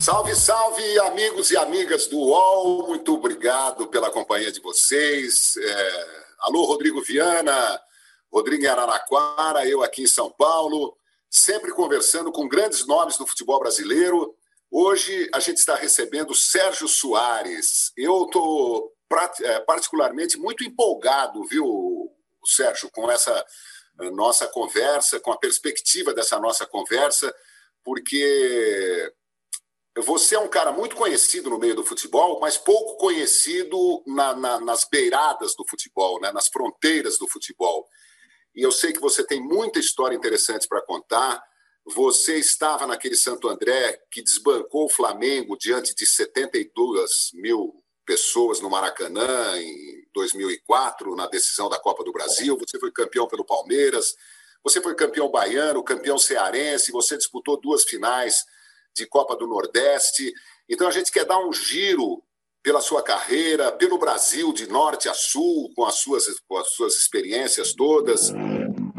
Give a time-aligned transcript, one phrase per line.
[0.00, 2.86] Salve, salve, amigos e amigas do UOL.
[2.86, 5.56] Muito obrigado pela companhia de vocês.
[5.56, 6.06] É...
[6.40, 7.80] Alô, Rodrigo Viana,
[8.32, 10.96] Rodrigo em Araraquara, eu aqui em São Paulo,
[11.28, 14.34] sempre conversando com grandes nomes do futebol brasileiro.
[14.70, 17.92] Hoje a gente está recebendo Sérgio Soares.
[17.96, 18.92] Eu estou
[19.42, 22.08] é, particularmente muito empolgado, viu,
[22.44, 23.44] Sérgio, com essa
[24.00, 27.34] eh, nossa conversa, com a perspectiva dessa nossa conversa,
[27.82, 29.12] porque
[30.02, 34.60] você é um cara muito conhecido no meio do futebol, mas pouco conhecido na, na,
[34.60, 36.30] nas beiradas do futebol, né?
[36.32, 37.88] nas fronteiras do futebol.
[38.54, 41.42] E eu sei que você tem muita história interessante para contar.
[41.86, 47.74] Você estava naquele Santo André que desbancou o Flamengo diante de 72 mil
[48.04, 52.58] pessoas no Maracanã em 2004, na decisão da Copa do Brasil.
[52.58, 54.16] Você foi campeão pelo Palmeiras,
[54.62, 58.44] você foi campeão baiano, campeão cearense, você disputou duas finais
[58.98, 60.32] de Copa do Nordeste.
[60.68, 62.22] Então a gente quer dar um giro
[62.62, 66.94] pela sua carreira, pelo Brasil de norte a sul, com as suas, com as suas
[66.96, 68.30] experiências todas.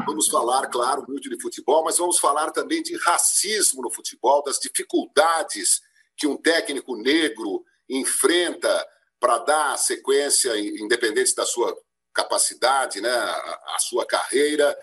[0.06, 4.58] Vamos falar, claro, muito de futebol, mas vamos falar também de racismo no futebol, das
[4.58, 5.80] dificuldades
[6.16, 8.86] que um técnico negro enfrenta
[9.20, 11.76] para dar sequência, independente da sua
[12.14, 14.76] capacidade, né, a, a sua carreira.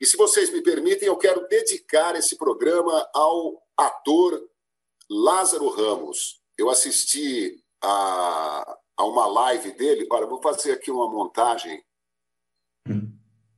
[0.00, 4.40] E se vocês me permitem, eu quero dedicar esse programa ao ator
[5.10, 6.40] Lázaro Ramos.
[6.56, 10.06] Eu assisti a, a uma live dele.
[10.10, 11.82] Olha, vou fazer aqui uma montagem.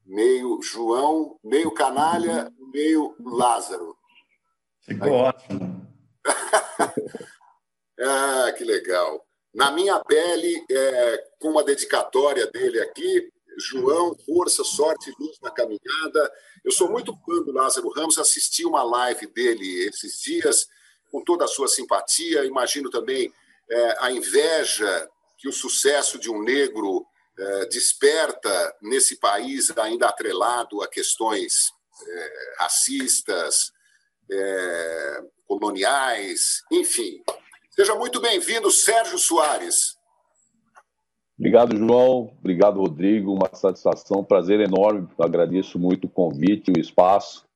[0.04, 3.96] Meio João, meio canalha, meio Lázaro.
[4.80, 5.12] Ficou Aí.
[5.12, 5.86] ótimo.
[8.00, 9.26] ah, que legal.
[9.54, 16.32] Na minha pele, é, com uma dedicatória dele aqui, João, força, sorte, luz na caminhada.
[16.64, 20.68] Eu sou muito fã do Lázaro Ramos, assisti uma live dele esses dias
[21.10, 22.44] com toda a sua simpatia.
[22.44, 23.32] Imagino também
[23.70, 25.08] é, a inveja
[25.38, 27.06] que o sucesso de um negro
[27.38, 31.72] é, desperta nesse país ainda atrelado a questões
[32.06, 33.72] é, racistas,
[34.30, 37.22] é, coloniais, enfim.
[37.70, 39.96] Seja muito bem-vindo, Sérgio Soares.
[41.38, 42.36] Obrigado, João.
[42.38, 43.32] Obrigado, Rodrigo.
[43.32, 45.08] Uma satisfação, um prazer enorme.
[45.18, 47.46] Agradeço muito o convite, o espaço.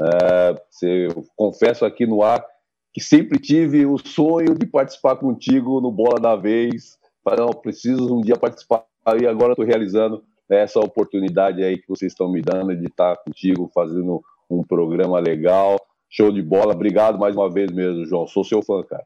[0.00, 2.46] É, eu confesso aqui no ar
[2.96, 6.96] que sempre tive o sonho de participar contigo no Bola da Vez.
[7.36, 8.86] Não, preciso um dia participar
[9.20, 13.70] e agora estou realizando essa oportunidade aí que vocês estão me dando de estar contigo
[13.74, 15.78] fazendo um programa legal.
[16.08, 16.72] Show de bola.
[16.72, 18.26] Obrigado mais uma vez mesmo, João.
[18.26, 19.04] Sou seu fã, cara.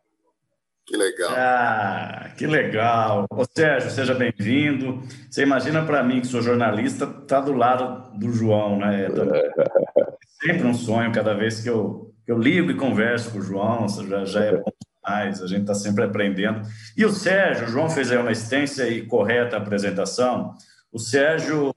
[0.86, 1.30] Que legal.
[1.36, 3.26] Ah, que legal.
[3.28, 5.02] Ô, Sérgio, seja bem-vindo.
[5.28, 9.06] Você imagina para mim, que sou jornalista, tá do lado do João, né?
[9.06, 9.08] É
[10.46, 14.24] sempre um sonho, cada vez que eu eu ligo e converso com o João, já,
[14.24, 14.72] já é bom
[15.04, 16.62] demais, a gente está sempre aprendendo.
[16.96, 20.54] E o Sérgio, o João fez aí uma extensa e correta apresentação.
[20.92, 21.74] O Sérgio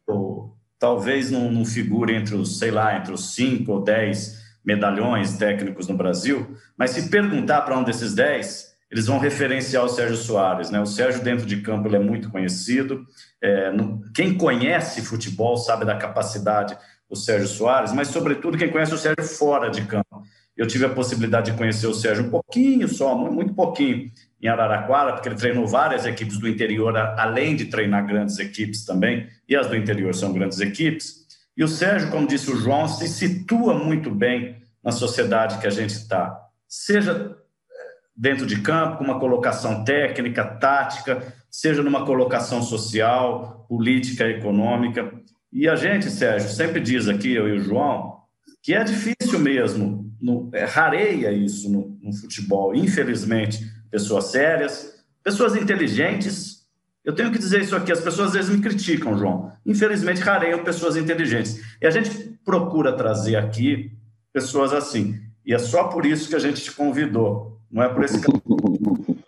[0.78, 5.88] talvez não, não figure entre os, sei lá, entre os cinco ou dez medalhões técnicos
[5.88, 10.70] no Brasil, mas se perguntar para um desses dez, eles vão referenciar o Sérgio Soares.
[10.70, 10.80] Né?
[10.80, 13.04] O Sérgio, dentro de campo, ele é muito conhecido.
[13.42, 16.78] É, no, quem conhece futebol sabe da capacidade
[17.10, 20.24] do Sérgio Soares, mas, sobretudo, quem conhece o Sérgio fora de campo.
[20.56, 25.14] Eu tive a possibilidade de conhecer o Sérgio um pouquinho só, muito pouquinho, em Araraquara,
[25.14, 29.68] porque ele treinou várias equipes do interior, além de treinar grandes equipes também, e as
[29.68, 31.24] do interior são grandes equipes.
[31.56, 35.72] E o Sérgio, como disse o João, se situa muito bem na sociedade que a
[35.72, 36.38] gente está,
[36.68, 37.76] seja eh,
[38.16, 45.14] dentro de campo, com uma colocação técnica, tática, seja numa colocação social, política, econômica.
[45.52, 48.18] E a gente, Sérgio, sempre diz aqui, eu e o João,
[48.62, 52.74] que é difícil mesmo no, é, rareia isso no, no, futebol.
[52.74, 56.66] Infelizmente, pessoas sérias, pessoas inteligentes.
[57.04, 59.52] Eu tenho que dizer isso aqui, as pessoas às vezes me criticam, João.
[59.66, 61.62] Infelizmente, rareiam pessoas inteligentes.
[61.82, 62.10] E a gente
[62.46, 63.92] procura trazer aqui
[64.32, 65.20] pessoas assim.
[65.46, 67.60] E é só por isso que a gente te convidou.
[67.70, 68.44] Não é por esse caminho.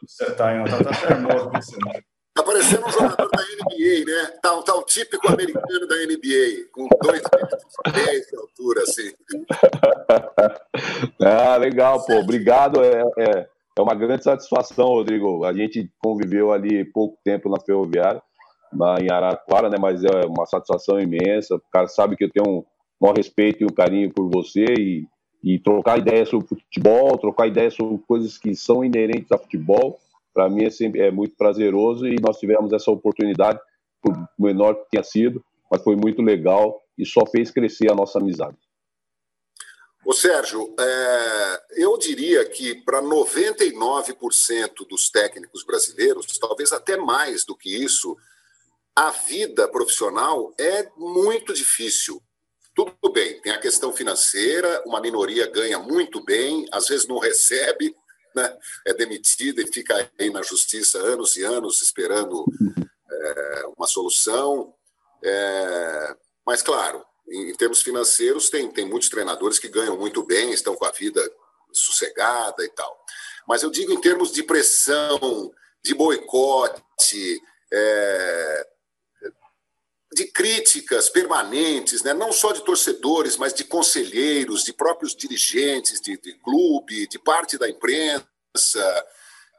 [0.08, 0.92] Você está aí, tá, tá.
[0.92, 2.02] Tá
[2.44, 4.38] parecendo um jogador da NBA, né?
[4.42, 7.22] Tá, tá típico americano da NBA, com dois
[7.86, 9.14] metros de altura, assim.
[11.24, 12.16] ah, legal, pô.
[12.16, 12.84] Obrigado.
[12.84, 13.48] É, é,
[13.78, 15.46] é uma grande satisfação, Rodrigo.
[15.46, 18.22] A gente conviveu ali pouco tempo na Ferroviária,
[19.00, 19.78] em Araraquara, né?
[19.80, 21.56] Mas é uma satisfação imensa.
[21.56, 22.66] O cara sabe que eu tenho um
[23.00, 25.08] maior respeito e um carinho por você e,
[25.42, 30.00] e trocar ideias sobre futebol, trocar ideias sobre coisas que são inerentes a futebol
[30.36, 33.58] para mim é, sempre, é muito prazeroso e nós tivemos essa oportunidade,
[34.02, 38.20] por menor que tenha sido, mas foi muito legal e só fez crescer a nossa
[38.20, 38.58] amizade.
[40.06, 47.56] Ô Sérgio, é, eu diria que para 99% dos técnicos brasileiros, talvez até mais do
[47.56, 48.16] que isso,
[48.96, 52.22] a vida profissional é muito difícil.
[52.76, 57.96] Tudo bem, tem a questão financeira, uma minoria ganha muito bem, às vezes não recebe,
[58.36, 58.58] né?
[58.86, 62.46] é demitida e fica aí na justiça anos e anos esperando
[63.10, 64.74] é, uma solução.
[65.24, 66.16] É,
[66.46, 70.76] mas, claro, em, em, termos financeiros, tem, tem muitos treinadores que ganham muito bem, estão
[70.76, 71.22] com a vida
[71.72, 72.98] sossegada e tal.
[73.48, 75.52] Mas eu digo em termos de pressão,
[75.84, 77.42] de boicote,
[77.72, 78.68] é,
[80.16, 82.14] de críticas permanentes, né?
[82.14, 87.58] não só de torcedores, mas de conselheiros, de próprios dirigentes de, de clube, de parte
[87.58, 88.26] da imprensa.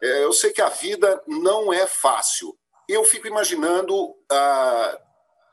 [0.02, 2.56] É, eu sei que a vida não é fácil.
[2.88, 4.98] Eu fico imaginando ah,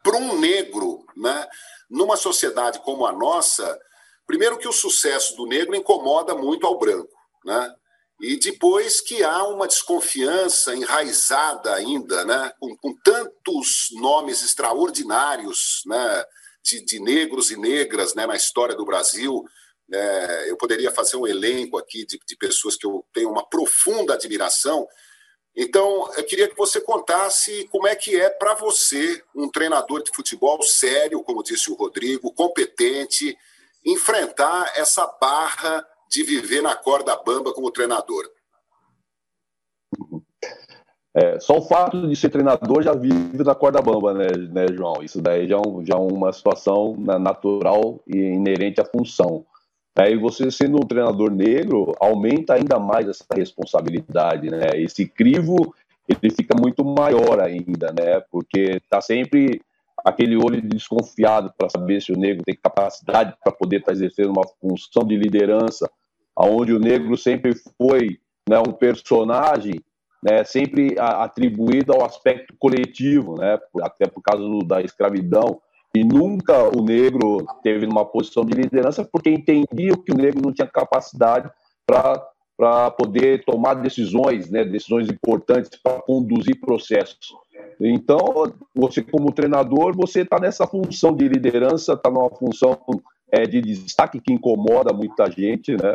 [0.02, 1.48] para um negro, né,
[1.90, 3.78] numa sociedade como a nossa,
[4.26, 7.14] primeiro que o sucesso do negro incomoda muito ao branco,
[7.44, 7.76] né?
[8.22, 16.24] E depois que há uma desconfiança enraizada ainda, né, com, com tantos nomes extraordinários, né,
[16.64, 19.44] de, de, negros e negras, né, na história do Brasil.
[19.92, 24.14] É, eu poderia fazer um elenco aqui de, de pessoas que eu tenho uma profunda
[24.14, 24.88] admiração.
[25.56, 30.12] Então, eu queria que você contasse como é que é para você, um treinador de
[30.16, 33.38] futebol sério, como disse o Rodrigo, competente,
[33.86, 38.30] enfrentar essa barra de viver na corda bamba como treinador?
[41.16, 45.04] É, só o fato de ser treinador já vive na corda bamba, né, né João?
[45.04, 49.46] Isso daí já é, já é uma situação natural e inerente à função.
[49.96, 54.70] Aí você sendo um treinador negro, aumenta ainda mais essa responsabilidade, né?
[54.74, 55.76] Esse crivo,
[56.08, 58.20] ele fica muito maior ainda, né?
[58.32, 59.62] Porque tá sempre
[60.04, 64.32] aquele olho desconfiado para saber se o negro tem capacidade para poder estar tá exercendo
[64.32, 65.88] uma função de liderança,
[66.44, 69.76] aonde o negro sempre foi né, um personagem
[70.22, 75.62] né, sempre atribuído ao aspecto coletivo, né, até por causa do, da escravidão,
[75.96, 80.54] e nunca o negro teve uma posição de liderança porque entendia que o negro não
[80.54, 81.50] tinha capacidade
[81.86, 87.34] para poder tomar decisões, né, decisões importantes para conduzir processos.
[87.80, 88.18] Então,
[88.74, 92.78] você como treinador, você está nessa função de liderança, está numa função
[93.32, 95.94] é, de destaque que incomoda muita gente, né?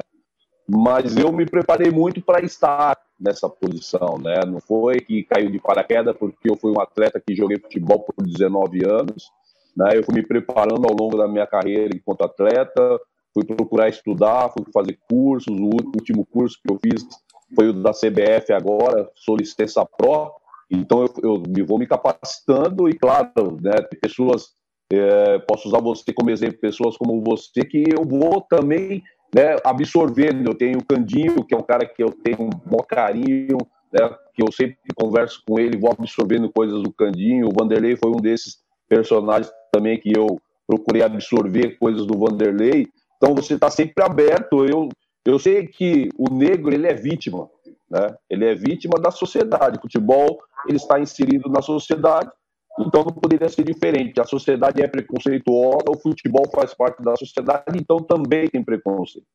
[0.69, 4.41] Mas eu me preparei muito para estar nessa posição, né?
[4.47, 8.25] Não foi que caiu de paraquedas porque eu fui um atleta que joguei futebol por
[8.25, 9.31] 19 anos,
[9.75, 9.97] né?
[9.97, 13.01] Eu fui me preparando ao longo da minha carreira enquanto atleta,
[13.33, 17.07] fui procurar estudar, fui fazer cursos, o último curso que eu fiz
[17.55, 20.33] foi o da CBF agora, sou licença pro,
[20.71, 23.73] então eu, eu me vou me capacitando e claro, né,
[24.03, 24.51] pessoas
[24.93, 29.03] é, posso usar você como exemplo, pessoas como você que eu vou também
[29.35, 30.51] né, absorvendo.
[30.51, 33.59] Eu tenho o Candinho, que é um cara que eu tenho um bom carinho,
[33.93, 37.49] né, que eu sempre converso com ele, vou absorvendo coisas do Candinho.
[37.49, 38.59] O Vanderlei foi um desses
[38.89, 42.87] personagens também que eu procurei absorver coisas do Vanderlei.
[43.17, 44.65] Então você está sempre aberto.
[44.65, 44.89] Eu,
[45.25, 47.49] eu sei que o negro ele é vítima,
[47.91, 48.15] né?
[48.29, 49.79] Ele é vítima da sociedade.
[49.79, 52.31] O futebol ele está inserido na sociedade
[52.79, 54.21] então não poderia ser diferente.
[54.21, 59.27] A sociedade é preconceituosa, o futebol faz parte da sociedade, então também tem preconceito.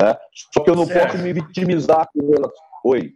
[0.00, 0.16] Né?
[0.52, 1.12] Só que eu não certo.
[1.12, 2.52] posso me vitimizar com elas.
[2.84, 3.14] Oi.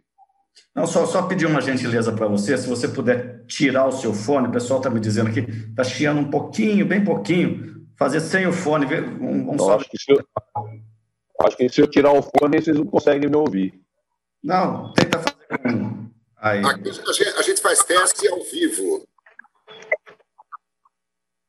[0.75, 4.47] Não, só, só pedir uma gentileza para você, se você puder tirar o seu fone,
[4.47, 8.53] o pessoal está me dizendo aqui, está chiando um pouquinho, bem pouquinho, fazer sem o
[8.53, 10.19] fone, ver um, um acho, que eu,
[11.41, 13.73] acho que se eu tirar o fone, vocês não conseguem me ouvir.
[14.43, 15.37] Não, tenta fazer.
[16.39, 16.63] Aí.
[16.63, 19.07] Aqui a gente, a gente faz teste ao vivo.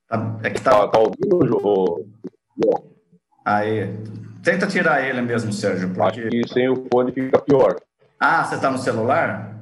[0.08, 0.70] Tá, é que tá.
[0.70, 2.06] Tá, tá ouvindo,
[3.44, 3.94] Aí.
[4.42, 5.92] Tenta tirar ele mesmo, Sérgio.
[5.92, 6.20] Porque...
[6.20, 7.76] Acho que sem o fone fica pior.
[8.18, 9.54] Ah, você tá no celular?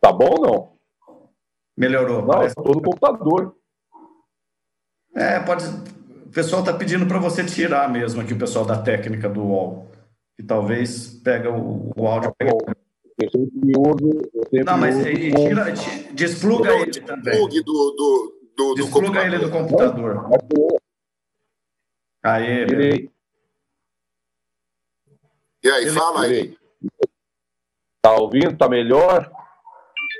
[0.00, 0.72] Tá bom ou não?
[1.76, 2.20] Melhorou.
[2.20, 2.54] Não, parece...
[2.54, 3.54] tô no computador.
[5.14, 5.64] É, pode.
[5.64, 9.90] O pessoal tá pedindo para você tirar mesmo aqui, o pessoal da técnica do UOL.
[10.36, 12.32] Que talvez pega o, o áudio.
[12.38, 12.46] Tá
[13.20, 14.30] eu sempre uso.
[14.34, 17.48] Eu sempre não, mas uso tira, tira, despluga ele também.
[17.48, 20.28] Do, do, do, Despluga ele do computador.
[22.24, 23.08] Aê.
[25.62, 26.58] E aí, fala aí.
[28.02, 28.56] Tá ouvindo?
[28.56, 29.30] Tá melhor?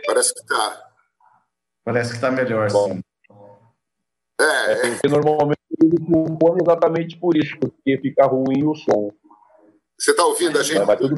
[0.06, 0.90] Parece que tá.
[1.84, 2.94] Parece que tá melhor, Bom.
[2.94, 3.02] sim.
[4.40, 9.10] É, é, porque normalmente eu uso exatamente por isso, porque fica ruim o som.
[9.98, 10.86] Você tá ouvindo a gente?
[10.86, 11.16] Mas, tudo...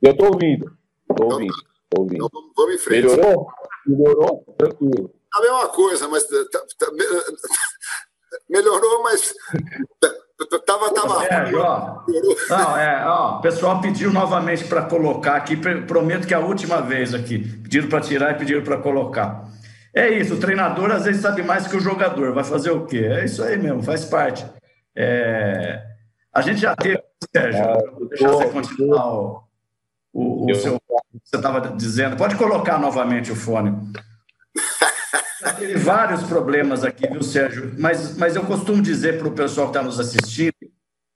[0.00, 0.76] Eu tô ouvindo.
[1.06, 1.52] Tô então ouvindo.
[1.52, 1.70] Tá.
[1.90, 2.26] Tô ouvindo.
[2.26, 3.06] Então, vamos em frente.
[3.06, 3.52] Melhorou?
[3.86, 4.44] Melhorou?
[4.58, 6.86] Tranquilo a mesma coisa, mas tá, tá,
[8.48, 9.34] melhorou, mas
[10.66, 11.24] Tava, tava.
[11.26, 12.02] É, ó,
[12.48, 16.80] não, é, ó, o pessoal pediu novamente para colocar aqui, prometo que é a última
[16.80, 17.38] vez aqui.
[17.38, 19.44] Pediram para tirar e pediram para colocar.
[19.94, 23.04] É isso, o treinador às vezes sabe mais que o jogador, vai fazer o quê?
[23.04, 24.44] É isso aí mesmo, faz parte.
[24.96, 25.82] É...
[26.32, 29.42] A gente já teve, Sérgio, ah, vou deixar você continuar o,
[30.12, 30.80] o, o seu.
[31.22, 33.76] Você estava dizendo, pode colocar novamente o fone.
[35.58, 37.74] Teve vários problemas aqui, viu, Sérgio?
[37.78, 40.54] Mas, mas eu costumo dizer para o pessoal que está nos assistindo,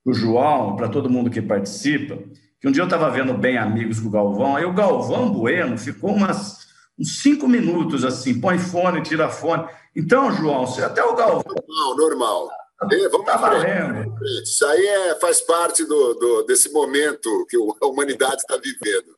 [0.04, 2.18] para o João, para todo mundo que participa,
[2.60, 5.78] que um dia eu estava vendo bem amigos com o Galvão, aí o Galvão Bueno
[5.78, 6.66] ficou umas,
[6.98, 9.68] uns cinco minutos assim, põe fone, tira fone.
[9.94, 11.42] Então, João, você até o Galvão.
[11.46, 12.48] Normal, normal.
[12.92, 14.14] É, vamos tá valendo.
[14.42, 19.16] Isso aí é, faz parte do, do, desse momento que a humanidade está vivendo.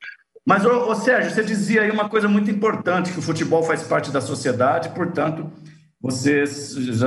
[0.49, 3.83] Mas, ô, ô, Sérgio, você dizia aí uma coisa muito importante, que o futebol faz
[3.83, 5.53] parte da sociedade, portanto,
[6.01, 7.07] você já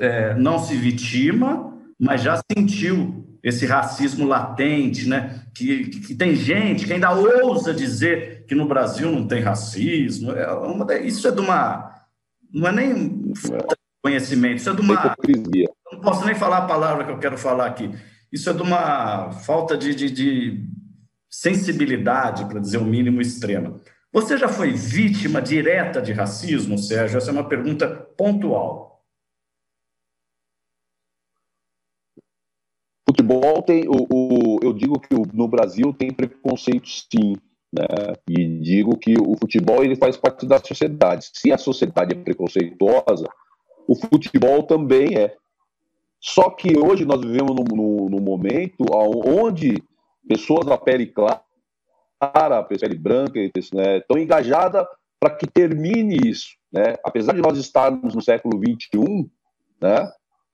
[0.00, 5.42] é, não se vitima, mas já sentiu esse racismo latente, né?
[5.54, 10.32] Que, que, tem gente que ainda ousa dizer que no Brasil não tem racismo.
[10.32, 11.94] É uma, isso é de uma.
[12.50, 13.34] Não é nem
[14.02, 15.14] conhecimento, isso é de uma.
[15.92, 17.90] Não posso nem falar a palavra que eu quero falar aqui.
[18.32, 20.77] Isso é de uma falta de, de, de
[21.28, 23.80] sensibilidade, para dizer o mínimo, extrema.
[24.12, 27.18] Você já foi vítima direta de racismo, Sérgio?
[27.18, 29.04] Essa é uma pergunta pontual.
[33.08, 37.36] Futebol tem, o, o eu digo que no Brasil tem preconceito sim,
[37.72, 37.84] né?
[38.28, 41.30] E digo que o futebol ele faz parte da sociedade.
[41.32, 43.26] Se a sociedade é preconceituosa,
[43.86, 45.36] o futebol também é.
[46.20, 49.82] Só que hoje nós vivemos num, num, num momento onde
[50.28, 51.42] pessoas da pele clara,
[52.62, 53.40] pele branca,
[53.72, 54.86] né, engajadas
[55.18, 56.48] para que termine isso.
[56.72, 56.94] Né?
[57.04, 59.30] Apesar de nós estarmos no século XXI,
[59.80, 60.12] né,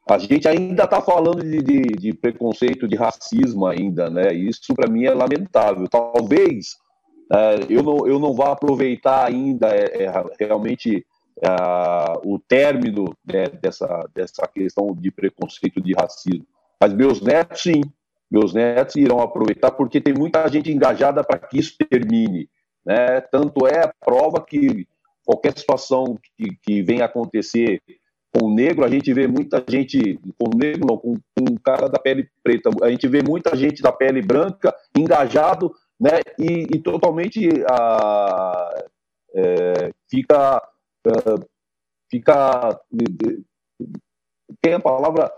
[0.08, 4.34] a gente ainda está falando de, de, de, preconceito, de racismo ainda, né?
[4.34, 5.88] Isso para mim é lamentável.
[5.88, 6.76] Talvez
[7.32, 11.06] é, eu, não, eu não vá aproveitar ainda é, é, realmente
[11.42, 11.48] é,
[12.22, 16.46] o término né, dessa, dessa questão de preconceito, de racismo.
[16.78, 17.80] Mas meus netos, sim,
[18.34, 22.48] meus netos irão aproveitar, porque tem muita gente engajada para que isso termine.
[22.84, 23.20] Né?
[23.20, 24.88] Tanto é a prova que
[25.24, 27.80] qualquer situação que, que venha acontecer
[28.34, 31.88] com o negro, a gente vê muita gente, com o negro não, com, um cara
[31.88, 36.78] da pele preta, a gente vê muita gente da pele branca engajado, né, e, e
[36.80, 38.84] totalmente a,
[39.32, 40.60] é, fica,
[41.06, 41.46] é,
[42.10, 42.80] fica,
[44.60, 45.30] tem a palavra,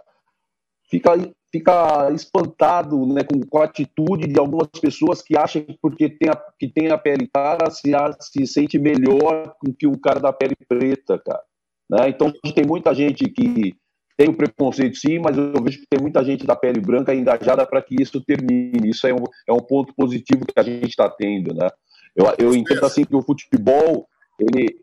[0.89, 1.13] fica
[1.57, 6.29] fica espantado né, com, com, a atitude de algumas pessoas que acham que porque tem
[6.29, 10.33] a, que tem a pele clara se, se sente melhor do que o cara da
[10.33, 11.43] pele preta, cara.
[11.91, 12.11] Né?
[12.11, 13.75] Então tem muita gente que
[14.17, 17.67] tem o preconceito sim, mas eu vejo que tem muita gente da pele branca engajada
[17.67, 18.91] para que isso termine.
[18.91, 21.69] Isso é um, é um ponto positivo que a gente está tendo, né?
[22.15, 24.09] Eu, eu entendo assim que o futebol,
[24.39, 24.81] ele...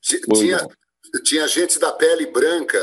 [0.00, 0.66] Tinha,
[1.24, 2.78] tinha gente da pele branca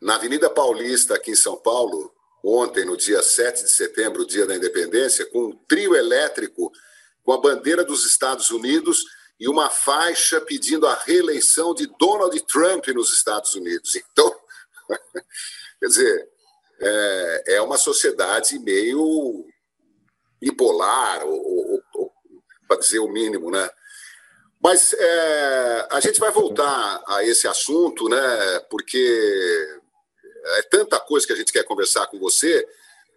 [0.00, 2.12] na Avenida Paulista, aqui em São Paulo,
[2.42, 6.72] ontem, no dia 7 de setembro, dia da independência, com um trio elétrico
[7.24, 9.04] com a bandeira dos Estados Unidos
[9.38, 13.92] e uma faixa pedindo a reeleição de Donald Trump nos Estados Unidos.
[14.10, 14.34] Então,
[15.78, 16.28] quer dizer,
[16.80, 19.46] é, é uma sociedade meio
[20.40, 21.20] bipolar,
[22.66, 23.68] para dizer o mínimo, né?
[24.60, 28.60] Mas é, a gente vai voltar a esse assunto, né?
[28.70, 29.77] Porque
[30.56, 32.66] é tanta coisa que a gente quer conversar com você.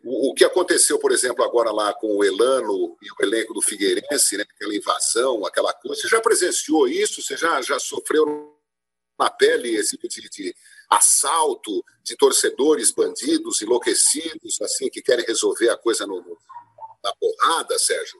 [0.03, 3.61] O, o, que aconteceu, por exemplo, agora lá com o Elano e o elenco do
[3.61, 4.43] Figueirense, né?
[4.43, 6.01] aquela invasão, aquela coisa.
[6.01, 7.21] Você já presenciou isso?
[7.21, 8.55] Você já, já sofreu
[9.19, 10.55] na pele esse tipo de, de
[10.89, 16.17] assalto de torcedores bandidos, enlouquecidos, assim, que querem resolver a coisa no,
[17.03, 18.19] na porrada, Sérgio?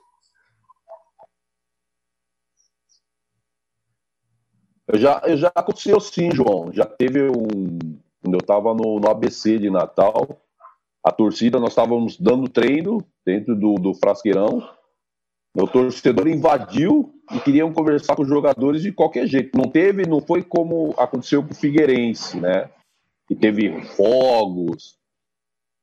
[4.94, 6.72] Já, já aconteceu sim, João.
[6.74, 10.40] Já teve um, quando eu estava no, no, ABC de Natal,
[11.04, 14.68] a torcida, nós estávamos dando treino dentro do, do frasqueirão,
[15.56, 19.58] o torcedor invadiu e queriam conversar com os jogadores de qualquer jeito.
[19.58, 22.70] Não teve, não foi como aconteceu com o Figueirense, né?
[23.28, 24.98] Que teve fogos,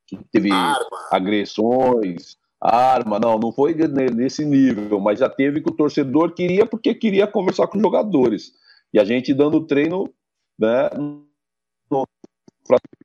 [0.07, 1.07] que teve arma.
[1.11, 6.95] agressões, arma, não, não foi nesse nível, mas já teve que o torcedor queria porque
[6.95, 8.53] queria conversar com os jogadores.
[8.91, 10.11] E a gente dando treino,
[10.57, 10.89] né,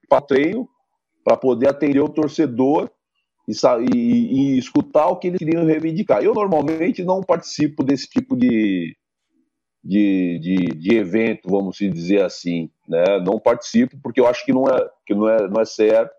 [0.08, 0.68] para treino,
[1.24, 2.90] para poder atender o torcedor
[3.48, 3.52] e,
[3.94, 6.22] e, e, escutar o que eles queriam reivindicar.
[6.22, 8.96] Eu normalmente não participo desse tipo de,
[9.82, 13.20] de, de, de, evento, vamos dizer assim, né?
[13.24, 16.12] Não participo porque eu acho que não é que não é não é certo.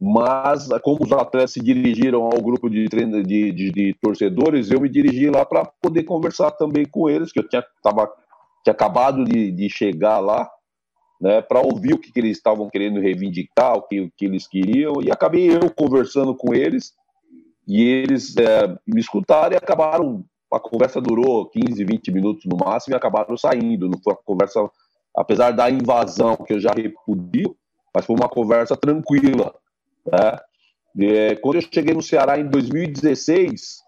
[0.00, 4.80] mas como os atletas se dirigiram ao grupo de, treino, de, de, de torcedores, eu
[4.80, 8.10] me dirigi lá para poder conversar também com eles, que eu tinha, tava,
[8.64, 10.50] tinha acabado de, de chegar lá,
[11.22, 14.48] né, para ouvir o que, que eles estavam querendo reivindicar, o que, o que eles
[14.48, 16.92] queriam, e acabei eu conversando com eles,
[17.66, 20.24] e eles é, me escutaram e acabaram.
[20.52, 23.88] A conversa durou 15, 20 minutos no máximo e acabaram saindo.
[23.88, 24.68] Não foi uma conversa,
[25.16, 27.56] apesar da invasão que eu já repudio,
[27.94, 29.54] mas foi uma conversa tranquila.
[30.04, 31.06] Né?
[31.06, 33.78] É, quando eu cheguei no Ceará em 2016,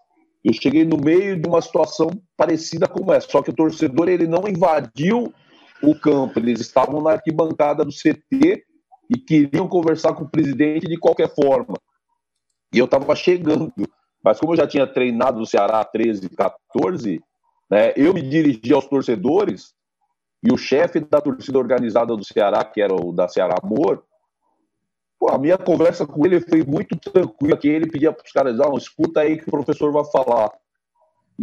[0.43, 4.25] eu cheguei no meio de uma situação parecida com essa, só que o torcedor ele
[4.25, 5.33] não invadiu
[5.81, 8.65] o campo, eles estavam na arquibancada do CT
[9.09, 11.75] e queriam conversar com o presidente de qualquer forma.
[12.73, 13.71] E eu estava chegando,
[14.23, 17.21] mas como eu já tinha treinado no Ceará 13, 14,
[17.69, 19.73] né, eu me dirigi aos torcedores
[20.43, 24.03] e o chefe da torcida organizada do Ceará, que era o da Ceará Amor,
[25.19, 28.59] Pô, a minha conversa com ele foi muito tranquila, que ele pedia para os caras,
[28.59, 30.51] ah, escuta aí que o professor vai falar.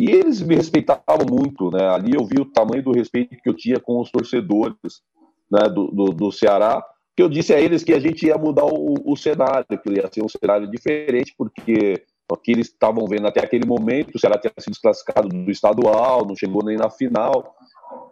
[0.01, 1.89] E eles me respeitavam muito, né?
[1.89, 5.03] Ali eu vi o tamanho do respeito que eu tinha com os torcedores
[5.51, 6.83] né, do, do, do Ceará,
[7.15, 10.11] que eu disse a eles que a gente ia mudar o, o cenário, que ia
[10.11, 14.39] ser um cenário diferente, porque o que eles estavam vendo até aquele momento, o Ceará
[14.39, 17.55] tinha sido desclassificado do estadual, não chegou nem na final,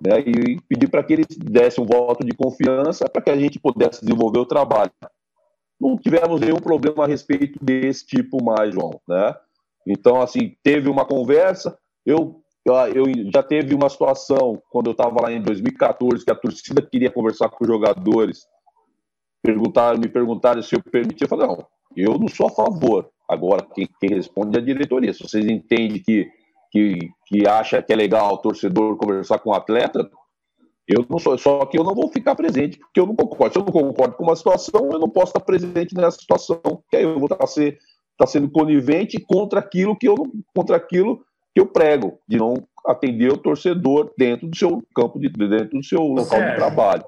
[0.05, 0.21] né?
[0.21, 4.03] E pedi para que eles dessem um voto de confiança para que a gente pudesse
[4.03, 4.93] desenvolver o trabalho
[5.81, 9.35] não tivemos nenhum problema a respeito desse tipo mais, João, né?
[9.87, 15.33] Então, assim, teve uma conversa, eu, eu já teve uma situação, quando eu estava lá
[15.33, 18.47] em 2014, que a torcida queria conversar com os jogadores,
[19.43, 23.11] perguntaram, me perguntaram se eu permitia, eu falei, não, eu não sou a favor.
[23.29, 25.13] Agora, quem, quem responde é a diretoria.
[25.15, 26.29] Se vocês entendem que,
[26.71, 30.11] que, que acha que é legal o torcedor conversar com o atleta,
[30.87, 33.53] eu não sou, só que eu não vou ficar presente, porque eu não concordo.
[33.53, 36.61] Se eu não concordo com uma situação, eu não posso estar presente nessa situação,
[36.91, 37.79] que aí eu vou estar, ser,
[38.21, 40.15] estar sendo conivente contra aquilo que eu
[40.55, 42.55] contra aquilo que eu prego, de não
[42.87, 47.05] atender o torcedor dentro do seu campo de dentro do seu local Sérgio, de trabalho.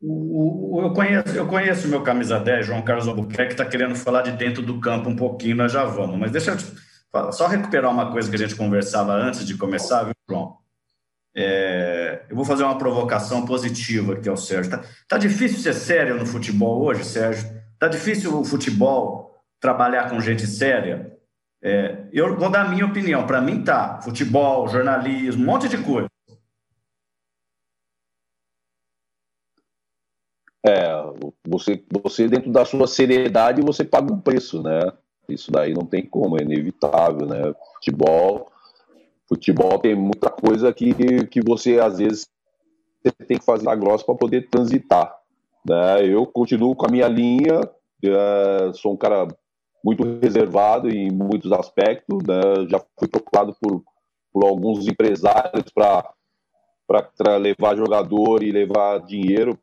[0.00, 3.64] O, o, eu conheço eu conheço o meu camisa 10, João Carlos Albuquerque, que está
[3.64, 6.18] querendo falar de dentro do campo um pouquinho, nós já vamos.
[6.18, 10.14] Mas deixa eu só recuperar uma coisa que a gente conversava antes de começar, viu,
[10.28, 10.56] João?
[11.34, 14.70] É, eu vou fazer uma provocação positiva aqui ao Sérgio.
[14.70, 17.48] Tá, tá difícil ser sério no futebol hoje, Sérgio?
[17.78, 19.31] Tá difícil o futebol
[19.62, 21.16] trabalhar com gente séria?
[21.62, 23.26] É, eu vou dar a minha opinião.
[23.26, 24.00] Para mim, tá.
[24.02, 26.08] Futebol, jornalismo, um monte de coisa.
[30.66, 30.84] É,
[31.48, 34.92] você, você dentro da sua seriedade, você paga um preço, né?
[35.28, 37.54] Isso daí não tem como, é inevitável, né?
[37.76, 38.52] Futebol
[39.32, 40.92] Futebol tem muita coisa que,
[41.26, 42.28] que você, às vezes,
[43.26, 45.10] tem que fazer a grossa para poder transitar.
[45.66, 46.06] Né?
[46.06, 47.60] Eu continuo com a minha linha,
[48.04, 49.26] é, sou um cara
[49.84, 52.66] muito reservado em muitos aspectos, né?
[52.68, 53.82] já fui procurado por,
[54.32, 59.58] por alguns empresários para levar jogador e levar dinheiro,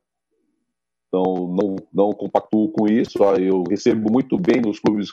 [1.08, 5.10] então não, não compactuo com isso, eu recebo muito bem nos clubes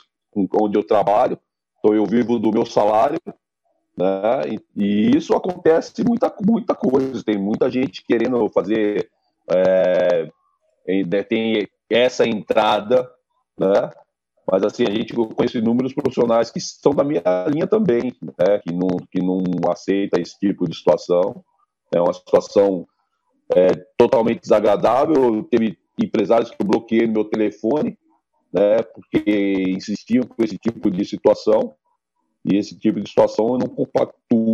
[0.61, 1.39] onde eu trabalho,
[1.79, 3.19] então eu vivo do meu salário,
[3.97, 4.41] né?
[4.47, 7.23] E, e, isso acontece muita, muita coisa.
[7.23, 9.09] Tem muita gente querendo fazer.
[9.49, 10.29] É,
[11.27, 13.09] tem essa entrada,
[13.59, 13.89] né?
[14.49, 18.59] Mas assim, a gente conhece inúmeros profissionais que estão da minha linha também, né?
[18.59, 21.43] que, não, que não aceita esse tipo de situação.
[21.93, 22.87] É uma situação
[23.53, 25.43] é, totalmente desagradável.
[25.43, 27.97] Teve empresários que eu bloqueei meu telefone,
[28.53, 28.81] né?
[28.83, 31.75] Porque insistiam com esse tipo de situação.
[32.45, 34.53] E esse tipo de situação eu não compactuo,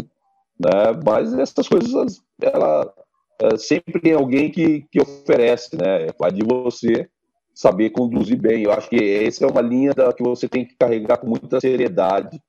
[0.59, 0.99] né?
[1.05, 2.91] Mas essas coisas, ela
[3.39, 6.07] é, sempre tem alguém que, que oferece, né?
[6.19, 7.07] Vai de você
[7.53, 8.63] saber conduzir bem.
[8.63, 12.41] Eu acho que essa é uma linha que você tem que carregar com muita seriedade,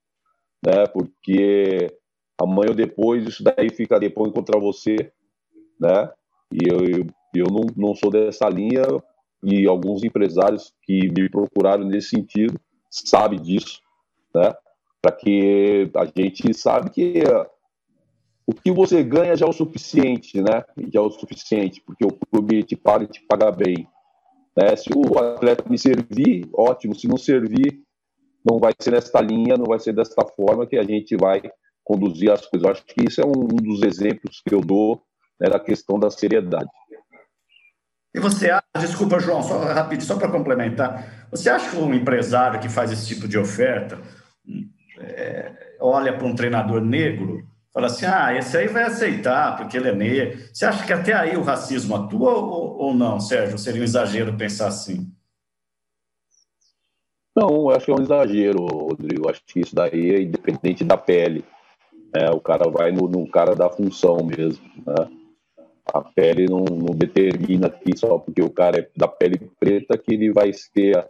[0.64, 0.86] né?
[0.86, 1.94] Porque
[2.40, 4.96] amanhã ou depois isso daí fica depois contra você,
[5.80, 6.10] né?
[6.52, 8.82] E eu, eu, eu não, não sou dessa linha
[9.42, 12.58] e alguns empresários que me procuraram nesse sentido
[12.90, 13.80] sabem disso,
[14.34, 14.54] né?
[15.04, 17.46] para que a gente sabe que uh,
[18.46, 20.64] o que você ganha já é o suficiente, né?
[20.90, 23.86] Já é o suficiente, porque o clube te paga e te paga bem.
[24.56, 24.76] Né?
[24.76, 26.94] Se o atleta me servir, ótimo.
[26.94, 27.82] Se não servir,
[28.48, 31.42] não vai ser nesta linha, não vai ser desta forma que a gente vai
[31.82, 32.64] conduzir as coisas.
[32.64, 35.02] Eu acho que isso é um dos exemplos que eu dou
[35.40, 36.68] né, da questão da seriedade.
[38.14, 42.60] E você acha, desculpa, João, só rapidinho, só para complementar, você acha que um empresário
[42.60, 44.00] que faz esse tipo de oferta,
[45.00, 49.88] é, olha para um treinador negro, fala assim: ah, esse aí vai aceitar, porque ele
[49.88, 50.38] é negro.
[50.52, 53.58] Você acha que até aí o racismo atua ou, ou não, Sérgio?
[53.58, 55.12] Seria um exagero pensar assim?
[57.36, 59.28] Não, acho que é um exagero, Rodrigo.
[59.28, 61.44] Acho que isso daí é independente da pele.
[62.14, 62.30] Né?
[62.30, 64.64] O cara vai no, no cara da função mesmo.
[64.86, 65.08] Né?
[65.92, 70.14] A pele não, não, determina que só porque o cara é da pele preta que
[70.14, 71.04] ele vai ser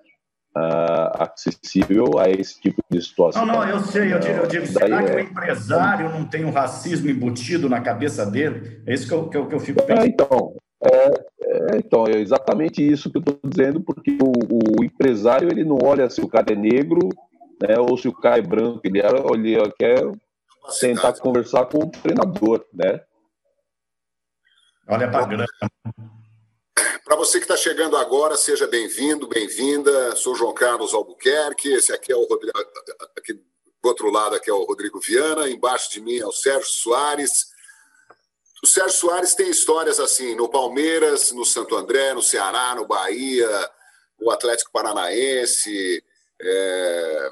[0.56, 3.44] uh, acessível a esse tipo de situação.
[3.44, 5.04] Não, não, eu sei, eu digo, eu digo será é...
[5.04, 8.82] que o empresário não tem um racismo embutido na cabeça dele?
[8.86, 10.04] É isso que eu, que eu, que eu fico pensando.
[10.04, 11.06] É, então, é,
[11.42, 15.78] é, então, é exatamente isso que eu estou dizendo, porque o, o, empresário ele não
[15.82, 17.08] olha se o cara é negro
[17.60, 20.02] né, ou se o cara é branco, ele, ele quer
[20.80, 23.00] tentar conversar com o treinador, né?
[24.86, 25.46] Olha para grana.
[27.04, 30.16] Para você que está chegando agora, seja bem-vindo, bem-vinda.
[30.16, 31.72] Sou João Carlos Albuquerque.
[31.72, 32.52] Esse aqui é o Rodrigo.
[33.16, 35.48] Aqui, do outro lado aqui é o Rodrigo Viana.
[35.48, 37.46] Embaixo de mim é o Sérgio Soares.
[38.62, 43.70] O Sérgio Soares tem histórias assim no Palmeiras, no Santo André, no Ceará, no Bahia,
[44.20, 46.02] o Atlético Paranaense.
[46.40, 47.28] É...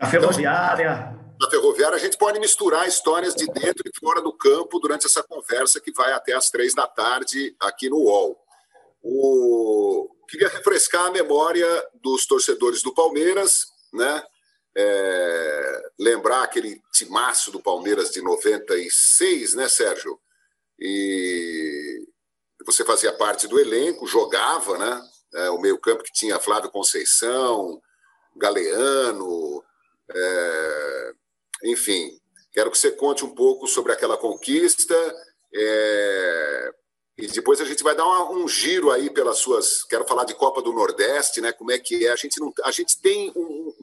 [0.00, 1.12] A Ferroviária.
[1.12, 5.06] Então, na Ferroviária, a gente pode misturar histórias de dentro e fora do campo durante
[5.06, 8.38] essa conversa que vai até às três da tarde aqui no UOL.
[9.02, 10.08] O...
[10.28, 14.22] Queria refrescar a memória dos torcedores do Palmeiras, né?
[14.76, 15.82] É...
[15.98, 20.18] lembrar aquele timaço do Palmeiras de 96, né, Sérgio?
[20.78, 22.06] E
[22.64, 25.02] você fazia parte do elenco, jogava, né?
[25.34, 27.80] É, o meio-campo que tinha Flávio Conceição,
[28.36, 29.62] Galeano,
[30.12, 31.12] é,
[31.64, 32.10] enfim,
[32.52, 34.94] quero que você conte um pouco sobre aquela conquista.
[35.54, 36.74] É,
[37.20, 39.84] e depois a gente vai dar uma, um giro aí pelas suas.
[39.84, 41.52] Quero falar de Copa do Nordeste, né?
[41.52, 42.12] Como é que é?
[42.12, 43.74] A gente, não, a gente tem um,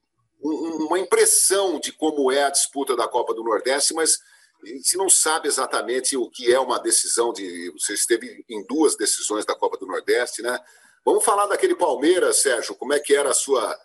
[0.44, 4.18] um, uma impressão de como é a disputa da Copa do Nordeste, mas
[4.64, 7.72] a gente não sabe exatamente o que é uma decisão de.
[7.78, 10.60] Você esteve em duas decisões da Copa do Nordeste, né?
[11.06, 12.76] Vamos falar daquele Palmeiras, Sérgio.
[12.76, 13.80] Como é que era a sua,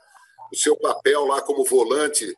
[0.50, 2.34] o seu papel lá como volante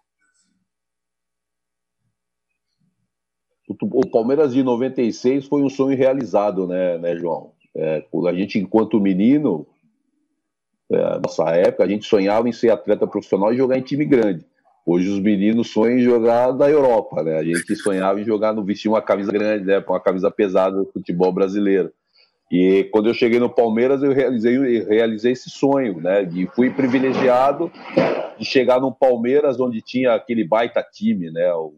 [3.68, 7.52] o Palmeiras de 96 foi um sonho realizado, né, né João?
[7.74, 9.66] É, a gente, enquanto menino,
[10.90, 14.44] é, nossa época, a gente sonhava em ser atleta profissional e jogar em time grande.
[14.86, 17.38] Hoje os meninos sonham em jogar na Europa, né?
[17.38, 19.82] A gente sonhava em jogar no vestir uma camisa grande, né?
[19.88, 21.90] Uma camisa pesada do futebol brasileiro.
[22.52, 26.22] E quando eu cheguei no Palmeiras, eu realizei, eu realizei esse sonho, né?
[26.24, 27.72] E fui privilegiado
[28.38, 31.52] de chegar no Palmeiras, onde tinha aquele baita time, né?
[31.54, 31.72] O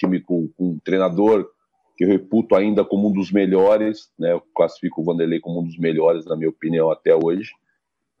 [0.00, 1.48] time com, com, um treinador
[1.96, 4.32] que eu reputo ainda como um dos melhores, né?
[4.32, 7.52] Eu classifico o Vanderlei como um dos melhores, na minha opinião, até hoje.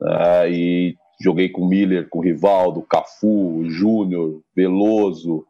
[0.00, 5.46] Uh, e joguei com Miller, com Rivaldo, Cafu, Júnior, Veloso,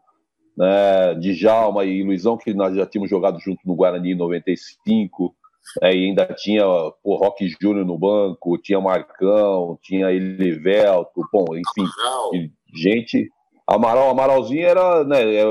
[0.56, 1.14] né?
[1.14, 5.34] Djalma e Luizão, que nós já tínhamos jogado junto no Guarani em 95.
[5.82, 12.50] É, e ainda tinha o Rock Júnior no banco, tinha Marcão, tinha Elivelto, bom, enfim,
[12.74, 13.30] gente
[13.70, 15.46] Amaral, Amaralzinho era né, é,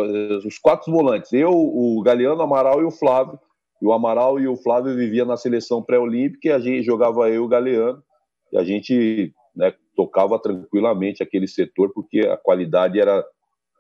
[0.45, 1.32] os quatro volantes.
[1.32, 3.39] Eu, o Galeano, Amaral e o Flávio.
[3.82, 7.36] E o Amaral e o Flávio viviam na seleção pré-olímpica e a gente jogava eu
[7.36, 8.03] e o Galeano.
[8.51, 13.23] E a gente né, tocava tranquilamente aquele setor porque a qualidade era,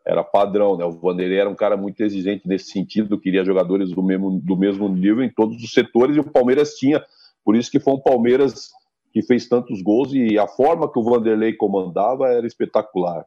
[0.07, 0.77] era padrão.
[0.77, 0.85] Né?
[0.85, 4.87] O Vanderlei era um cara muito exigente nesse sentido, queria jogadores do mesmo, do mesmo
[4.87, 7.03] nível em todos os setores e o Palmeiras tinha.
[7.43, 8.69] Por isso que foi um Palmeiras
[9.11, 13.25] que fez tantos gols e a forma que o Vanderlei comandava era espetacular.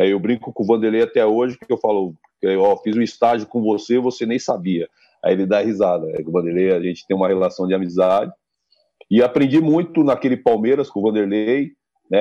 [0.00, 3.46] É, eu brinco com o Vanderlei até hoje, que eu falo, eu fiz um estágio
[3.46, 4.88] com você, você nem sabia.
[5.22, 6.10] Aí ele dá risada.
[6.12, 8.32] É, com o Vanderlei a gente tem uma relação de amizade.
[9.10, 11.72] E aprendi muito naquele Palmeiras com o Vanderlei.
[12.10, 12.18] Né,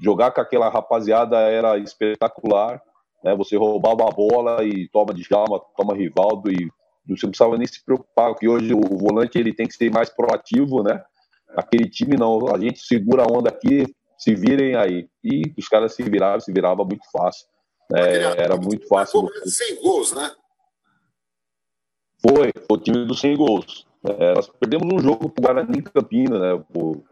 [0.00, 2.82] jogar com aquela rapaziada era espetacular.
[3.24, 6.68] Né, você roubava a bola e toma de Jalma, toma Rivaldo e
[7.08, 10.08] você não precisava nem se preocupar, porque hoje o volante ele tem que ser mais
[10.08, 11.02] proativo, né?
[11.56, 13.86] Aquele time não, a gente segura a onda aqui,
[14.22, 15.08] se virem aí.
[15.24, 17.44] E os caras se viravam, se virava muito fácil.
[17.92, 19.28] É, era muito fácil.
[19.44, 20.30] Sem gols, né?
[22.20, 23.84] Foi, foi o time dos 100 gols.
[24.04, 26.64] É, nós perdemos um jogo pro Guarani em Campina, né?
[26.72, 27.02] O,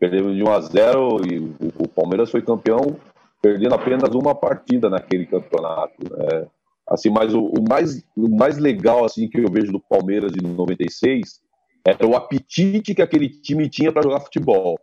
[0.00, 2.96] perdemos de 1 a 0 e o, o, Palmeiras foi campeão
[3.42, 5.94] perdendo apenas uma partida naquele campeonato.
[6.02, 6.46] Né?
[6.88, 10.42] Assim, mas o, o, mais, o mais legal assim que eu vejo do Palmeiras de
[10.42, 11.42] 96
[11.86, 14.80] era o apetite que aquele time tinha para jogar futebol.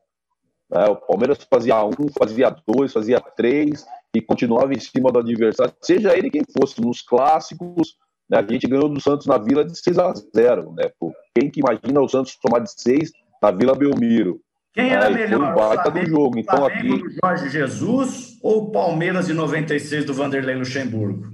[0.72, 0.86] Né?
[0.86, 6.18] O Palmeiras fazia um, fazia dois, fazia três e continuava em cima do adversário, seja
[6.18, 6.82] ele quem fosse.
[6.82, 7.98] Nos clássicos,
[8.30, 10.90] né, a gente ganhou do Santos na Vila de 6 a 0 né?
[11.00, 14.40] Pô, quem que imagina o Santos tomar de 6 na Vila Belmiro?
[14.74, 15.40] Quem era Aí melhor?
[15.40, 16.40] Foi um Flamengo, do jogo.
[16.40, 17.04] Então, Flamengo aqui...
[17.04, 21.30] do Jorge Jesus ou o Palmeiras de 96 do Vanderlei Luxemburgo?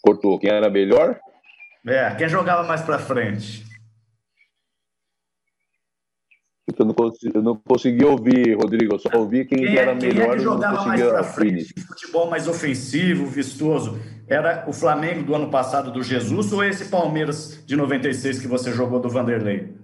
[0.00, 0.38] Cortou.
[0.38, 1.18] Quem era melhor?
[1.84, 3.64] É, quem jogava mais para frente?
[6.78, 8.94] Eu não, consegui, eu não consegui ouvir, Rodrigo.
[8.94, 10.12] Eu só ouvi quem, quem era melhor.
[10.14, 13.98] Quem é que jogava mais para frente, futebol mais ofensivo, vistoso?
[14.28, 18.70] Era o Flamengo do ano passado do Jesus ou esse Palmeiras de 96 que você
[18.70, 19.74] jogou do Vanderlei?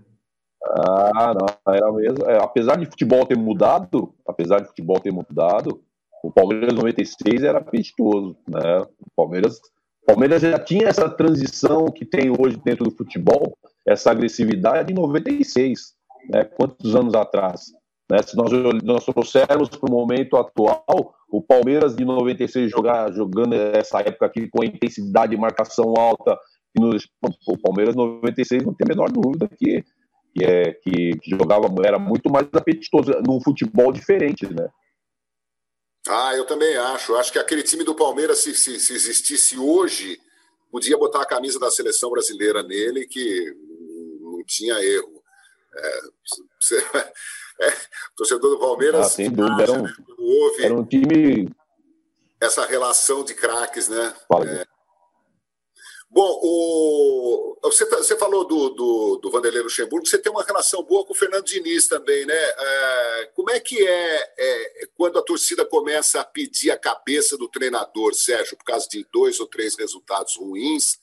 [0.62, 2.24] Ah, não, era mesmo.
[2.26, 5.82] É, apesar de futebol ter mudado, apesar de futebol ter mudado,
[6.22, 8.80] o Palmeiras 96 era apetitoso, né?
[8.80, 9.60] O Palmeiras,
[10.06, 15.97] Palmeiras já tinha essa transição que tem hoje dentro do futebol, essa agressividade em 96,
[16.28, 16.44] né?
[16.44, 17.72] Quantos anos atrás?
[18.10, 18.22] Né?
[18.22, 18.50] Se nós,
[18.82, 24.48] nós trouxermos para o momento atual, o Palmeiras de 96 jogar, jogando essa época aqui
[24.48, 26.38] com intensidade de marcação alta,
[27.46, 29.84] o Palmeiras 96 não tem a menor dúvida que,
[30.34, 34.68] que, é, que, que jogava, era muito mais apetitoso, num futebol diferente, né?
[36.06, 37.14] Ah, eu também acho.
[37.16, 40.18] Acho que aquele time do Palmeiras, se, se, se existisse hoje,
[40.70, 43.54] podia botar a camisa da seleção brasileira nele, que
[44.20, 45.17] não tinha erro.
[45.78, 46.00] É,
[46.60, 46.76] você,
[47.60, 47.76] é,
[48.16, 49.06] torcedor do Palmeiras.
[49.06, 49.62] Ah, sem dúvida.
[49.62, 51.50] Era um, né, houve era um time.
[52.40, 54.14] Essa relação de craques, né?
[54.46, 54.66] É,
[56.10, 57.58] Bom, o...
[57.62, 61.12] você, tá, você falou do, do, do Vanderlei Luxemburgo, você tem uma relação boa com
[61.12, 62.34] o Fernando Diniz também, né?
[62.34, 67.46] É, como é que é, é, quando a torcida começa a pedir a cabeça do
[67.46, 70.98] treinador, Sérgio, por causa de dois ou três resultados ruins,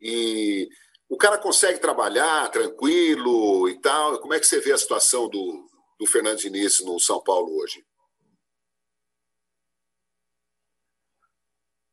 [0.00, 0.68] e
[1.08, 4.18] o cara consegue trabalhar tranquilo e tal?
[4.18, 5.66] Como é que você vê a situação do,
[5.98, 7.84] do Fernando Diniz no São Paulo hoje?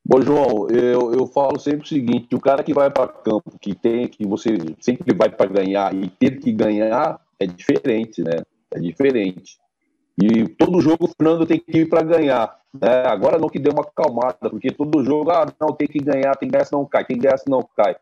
[0.06, 3.74] Bom, João, eu, eu falo sempre o seguinte: o cara que vai para campo, que
[3.74, 4.50] tem, que você
[4.82, 8.44] sempre vai para ganhar e ter que ganhar, é diferente, né?
[8.72, 9.58] É diferente.
[10.22, 12.60] E todo jogo o Fernando tem que ir para ganhar.
[12.74, 13.06] Né?
[13.06, 16.50] Agora não que deu uma calmada, porque todo jogo, ah, não, tem que ganhar, tem
[16.50, 17.96] que ganhar, não cai, tem que ganhar, não cai.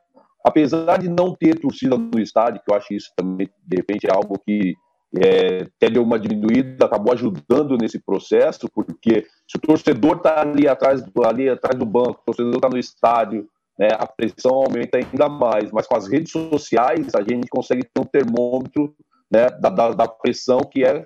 [0.44, 4.14] Apesar de não ter torcida no estádio, que eu acho isso também, de repente, é
[4.14, 4.76] algo que
[5.20, 10.68] é, até deu uma diminuída, acabou ajudando nesse processo, porque se o torcedor está ali
[10.68, 15.28] atrás, ali atrás do banco, o torcedor está no estádio, né, a pressão aumenta ainda
[15.28, 15.72] mais.
[15.72, 18.96] Mas com as redes sociais, a gente consegue ter um termômetro
[19.30, 21.06] né, da, da, da pressão que é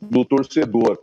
[0.00, 0.98] do torcedor.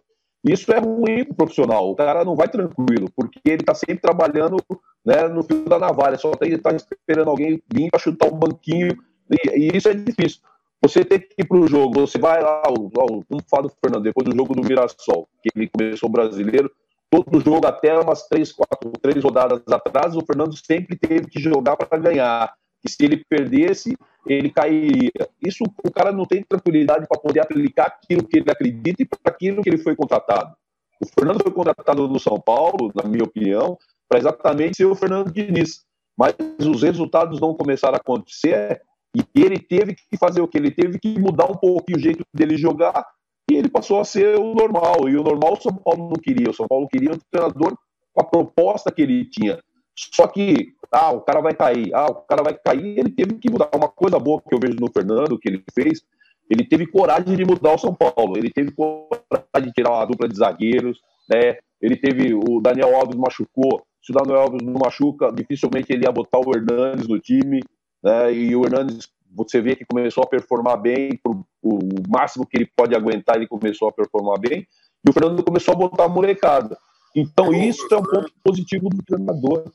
[0.46, 1.90] Isso é ruim para o profissional.
[1.90, 4.58] O cara não vai tranquilo, porque ele está sempre trabalhando
[5.04, 8.96] né, no fio da navalha, só está esperando alguém vir para chutar um banquinho,
[9.30, 10.42] e, e isso é difícil.
[10.82, 14.28] Você tem que ir para o jogo, você vai lá, vamos falar do Fernando, depois
[14.28, 16.72] do jogo do Mirassol, que ele começou brasileiro,
[17.10, 21.76] todo jogo até umas três, quatro, três rodadas atrás, o Fernando sempre teve que jogar
[21.76, 22.54] para ganhar.
[22.88, 23.96] Se ele perdesse,
[24.28, 25.12] ele cairia.
[25.42, 29.20] Isso o cara não tem tranquilidade para poder aplicar aquilo que ele acredita e para
[29.26, 30.56] aquilo que ele foi contratado.
[31.02, 35.32] O Fernando foi contratado no São Paulo, na minha opinião, para exatamente ser o Fernando
[35.32, 35.84] Diniz.
[36.18, 38.82] Mas os resultados não começaram a acontecer
[39.16, 40.58] e ele teve que fazer o que?
[40.58, 43.06] Ele teve que mudar um pouquinho o jeito dele jogar
[43.50, 45.08] e ele passou a ser o normal.
[45.10, 46.50] E o normal o São Paulo não queria.
[46.50, 47.78] O São Paulo queria um treinador
[48.14, 49.60] com a proposta que ele tinha.
[49.96, 53.50] Só que, ah, o cara vai cair, ah, o cara vai cair, ele teve que
[53.50, 53.70] mudar.
[53.74, 56.02] Uma coisa boa que eu vejo no Fernando, que ele fez,
[56.50, 58.38] ele teve coragem de mudar o São Paulo.
[58.38, 61.58] Ele teve coragem de tirar uma dupla de zagueiros, né?
[61.82, 63.84] Ele teve, o Daniel Alves machucou.
[64.04, 67.62] Se o Daniel Alves não machuca, dificilmente ele ia botar o Hernandes no time
[68.06, 68.32] né?
[68.32, 72.70] E o Hernandes, você vê que começou a performar bem, pro, o máximo que ele
[72.78, 74.68] pode aguentar, ele começou a performar bem,
[75.04, 76.78] e o Fernando começou a botar a molecada.
[77.16, 79.66] Então, isso é um ponto positivo do treinador.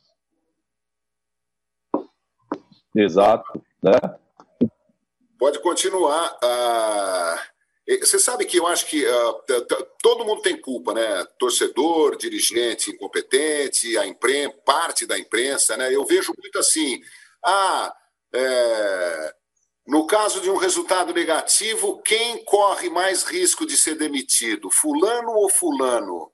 [2.94, 3.92] Exato, né?
[5.38, 6.36] Pode continuar.
[6.42, 7.42] Ah,
[8.00, 9.42] você sabe que eu acho que uh,
[10.02, 11.24] todo mundo tem culpa, né?
[11.38, 15.94] Torcedor, dirigente incompetente, a imprensa, parte da imprensa, né?
[15.94, 17.00] Eu vejo muito assim,
[17.44, 17.94] ah,
[18.32, 19.34] é,
[19.86, 25.48] no caso de um resultado negativo, quem corre mais risco de ser demitido, fulano ou
[25.48, 26.30] fulano?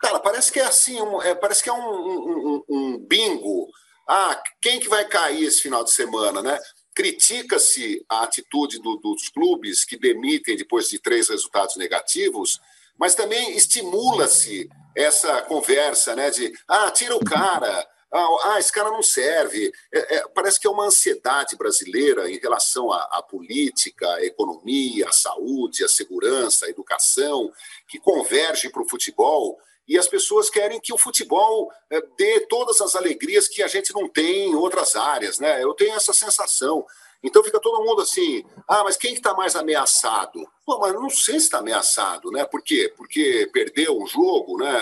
[0.00, 3.68] Cara, parece que é assim, um, é, parece que é um, um, um, bingo.
[4.06, 6.58] Ah, quem que vai cair esse final de semana, né?
[6.94, 12.60] Critica-se a atitude do, dos clubes que demitem depois de três resultados negativos,
[12.98, 16.30] mas também estimula-se essa conversa, né?
[16.30, 19.72] De ah, tira o cara, ah, ah, esse cara não serve.
[19.90, 25.08] É, é, parece que é uma ansiedade brasileira em relação à, à, política, à economia,
[25.08, 27.50] à saúde, à segurança, à educação,
[27.88, 29.58] que converge para o futebol.
[29.92, 33.92] E as pessoas querem que o futebol é, dê todas as alegrias que a gente
[33.92, 35.38] não tem em outras áreas.
[35.38, 35.62] Né?
[35.62, 36.82] Eu tenho essa sensação.
[37.22, 40.48] Então fica todo mundo assim, ah, mas quem está que tá mais ameaçado?
[40.64, 42.42] Pô, mas não sei se está ameaçado, né?
[42.46, 42.90] Por quê?
[42.96, 44.80] Porque perdeu um jogo, né?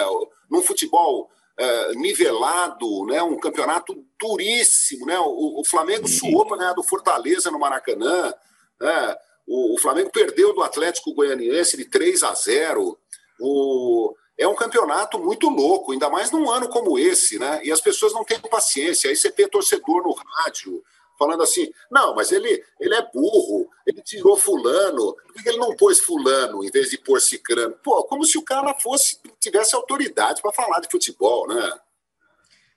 [0.49, 3.21] No futebol é, nivelado, né?
[3.21, 5.07] um campeonato duríssimo.
[5.07, 5.19] Né?
[5.19, 8.33] O, o Flamengo suou para ganhar do Fortaleza no Maracanã.
[8.81, 9.17] Né?
[9.45, 12.97] O, o Flamengo perdeu do Atlético Goianiense de 3 a 0.
[13.41, 17.61] O, é um campeonato muito louco, ainda mais num ano como esse, né?
[17.63, 19.11] E as pessoas não têm paciência.
[19.11, 20.83] Aí você tem torcedor no rádio
[21.19, 25.77] falando assim: não, mas ele, ele é burro, ele tirou Fulano, por que ele não
[25.77, 27.75] pôs Fulano em vez de pôr Cicrano?
[27.85, 31.73] Pô, como se o cara fosse tivesse autoridade para falar de futebol, né?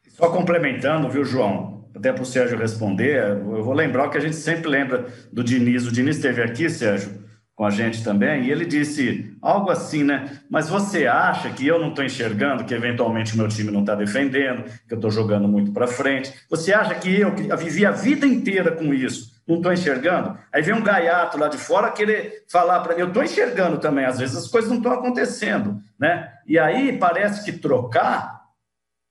[0.09, 1.89] Só complementando, viu, João?
[1.95, 5.43] Até para o Sérgio responder, eu vou lembrar o que a gente sempre lembra do
[5.43, 5.87] Diniz.
[5.87, 7.23] O Diniz esteve aqui, Sérgio,
[7.55, 10.39] com a gente também, e ele disse algo assim, né?
[10.49, 13.93] Mas você acha que eu não estou enxergando, que eventualmente o meu time não está
[13.93, 16.33] defendendo, que eu estou jogando muito para frente?
[16.49, 20.35] Você acha que eu, que vivi a vida inteira com isso, não estou enxergando?
[20.51, 24.05] Aí vem um gaiato lá de fora querer falar para mim, eu estou enxergando também,
[24.05, 26.31] às vezes as coisas não estão acontecendo, né?
[26.47, 28.43] E aí parece que trocar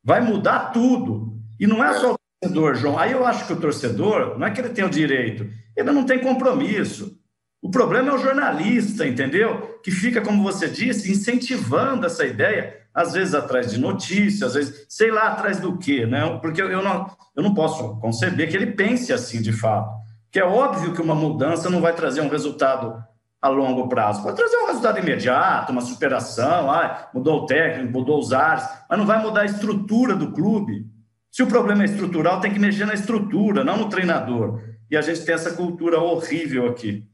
[0.04, 1.40] vai mudar tudo.
[1.60, 2.98] E não é só o torcedor, João.
[2.98, 6.04] Aí eu acho que o torcedor, não é que ele tem o direito, ele não
[6.04, 7.21] tem compromisso.
[7.62, 9.78] O problema é o jornalista, entendeu?
[9.84, 14.86] Que fica, como você disse, incentivando essa ideia, às vezes atrás de notícias, às vezes,
[14.88, 16.40] sei lá, atrás do quê, né?
[16.42, 19.94] Porque eu não, eu não posso conceber que ele pense assim de fato.
[20.28, 23.00] Que é óbvio que uma mudança não vai trazer um resultado
[23.40, 24.24] a longo prazo.
[24.24, 28.98] Pode trazer um resultado imediato, uma superação, ah, mudou o técnico, mudou os ares, mas
[28.98, 30.84] não vai mudar a estrutura do clube.
[31.30, 34.60] Se o problema é estrutural, tem que mexer na estrutura, não no treinador.
[34.90, 37.06] E a gente tem essa cultura horrível aqui.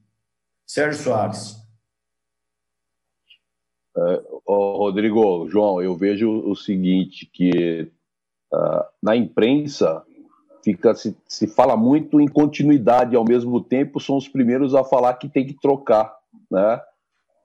[0.69, 1.57] Sérgio Soares.
[3.97, 7.91] É, Rodrigo, João, eu vejo o seguinte, que
[8.53, 10.05] uh, na imprensa
[10.63, 15.15] fica se, se fala muito em continuidade, ao mesmo tempo são os primeiros a falar
[15.15, 16.15] que tem que trocar,
[16.51, 16.81] né?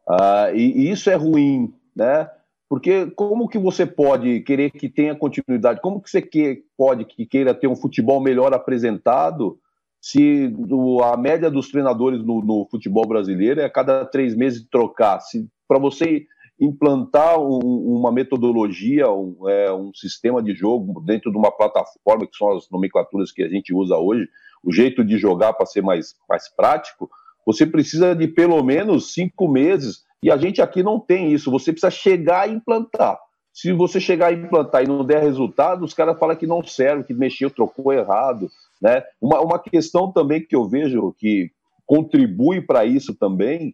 [0.05, 2.29] Uh, e, e, isso é ruim, né?
[2.67, 5.79] Porque como que você pode querer que tenha continuidade?
[5.79, 9.59] Como que você que, pode que queira ter um futebol melhor apresentado
[10.03, 10.53] se
[11.01, 15.17] a média dos treinadores no, no, futebol brasileiro é a cada três meses trocar.
[15.65, 16.25] Para você
[16.59, 17.59] implantar um,
[17.97, 22.69] uma metodologia, um, é, um, sistema de jogo dentro de uma plataforma, que são as
[22.69, 24.27] nomenclaturas que a gente usa hoje,
[24.61, 27.09] o jeito de jogar para ser mais, mais prático,
[27.45, 31.71] você precisa de pelo menos cinco meses, e a gente aqui não tem isso, você
[31.71, 33.17] precisa chegar e implantar.
[33.53, 37.05] Se você chegar a implantar e não der resultado, os caras falam que não serve,
[37.05, 38.49] que mexeu, trocou errado.
[38.83, 39.01] Né?
[39.21, 41.49] Uma, uma questão também que eu vejo que
[41.85, 43.73] contribui para isso também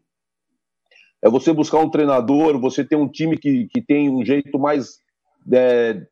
[1.22, 5.00] é você buscar um treinador, você ter um time que, que tem um jeito mais,
[5.52, 6.06] é,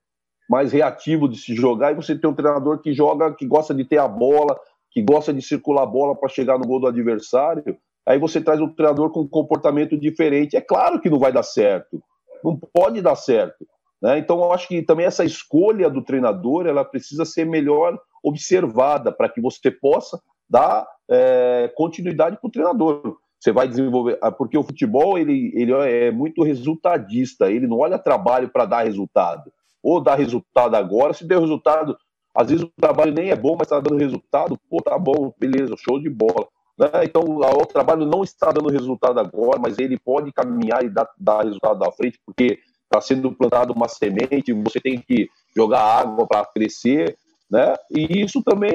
[0.49, 3.85] mais reativo de se jogar, e você ter um treinador que joga, que gosta de
[3.85, 4.59] ter a bola,
[4.91, 7.77] que gosta de circular a bola para chegar no gol do adversário.
[8.05, 10.57] Aí você traz um treinador com um comportamento diferente.
[10.57, 12.01] É claro que não vai dar certo,
[12.43, 13.65] não pode dar certo.
[14.01, 14.19] Né?
[14.19, 19.29] Então, eu acho que também essa escolha do treinador ela precisa ser melhor observada para
[19.29, 23.17] que você possa dar é, continuidade para o treinador.
[23.39, 27.99] Você vai desenvolver, ah, porque o futebol ele, ele é muito resultadista, ele não olha
[27.99, 29.51] trabalho para dar resultado.
[29.83, 31.95] Ou dar resultado agora, se deu resultado,
[32.35, 35.75] às vezes o trabalho nem é bom, mas está dando resultado, pô, tá bom, beleza,
[35.77, 36.47] show de bola.
[36.77, 36.87] Né?
[37.03, 41.43] Então, o trabalho não está dando resultado agora, mas ele pode caminhar e dar, dar
[41.43, 46.45] resultado à frente, porque está sendo plantado uma semente, você tem que jogar água para
[46.45, 47.17] crescer,
[47.49, 47.75] né?
[47.91, 48.73] E isso também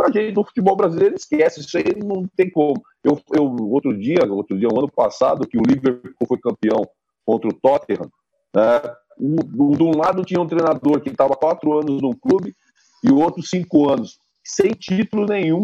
[0.00, 2.82] a gente do futebol brasileiro esquece, isso aí não tem como.
[3.04, 6.82] Eu, eu outro dia, outro dia, um ano passado, que o Liverpool foi campeão
[7.24, 8.10] contra o Tottenham,
[8.54, 8.80] né?
[9.18, 12.56] Um, de um lado tinha um treinador que estava quatro anos no clube
[13.04, 15.62] e o outro cinco anos, sem título nenhum.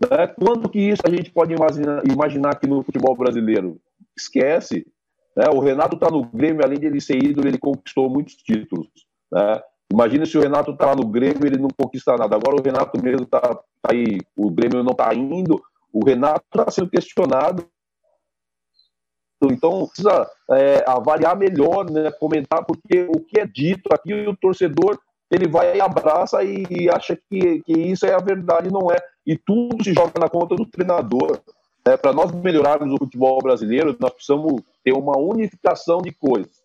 [0.00, 0.26] Né?
[0.26, 3.80] Quando que isso a gente pode imaginar, imaginar aqui no futebol brasileiro?
[4.16, 4.86] Esquece.
[5.36, 5.46] Né?
[5.52, 8.88] O Renato está no Grêmio, além de ele ser ídolo, ele conquistou muitos títulos.
[9.32, 9.60] Né?
[9.92, 12.36] Imagina se o Renato está no Grêmio ele não conquista nada.
[12.36, 15.60] Agora o Renato mesmo está tá aí, o Grêmio não está indo,
[15.92, 17.66] o Renato está sendo questionado.
[19.42, 24.98] Então precisa é, avaliar melhor, né, comentar, porque o que é dito aqui, o torcedor
[25.30, 28.96] ele vai abraça e, e acha que, que isso é a verdade, não é.
[29.24, 31.40] E tudo se joga na conta do treinador.
[31.86, 36.60] É, Para nós melhorarmos o futebol brasileiro, nós precisamos ter uma unificação de coisas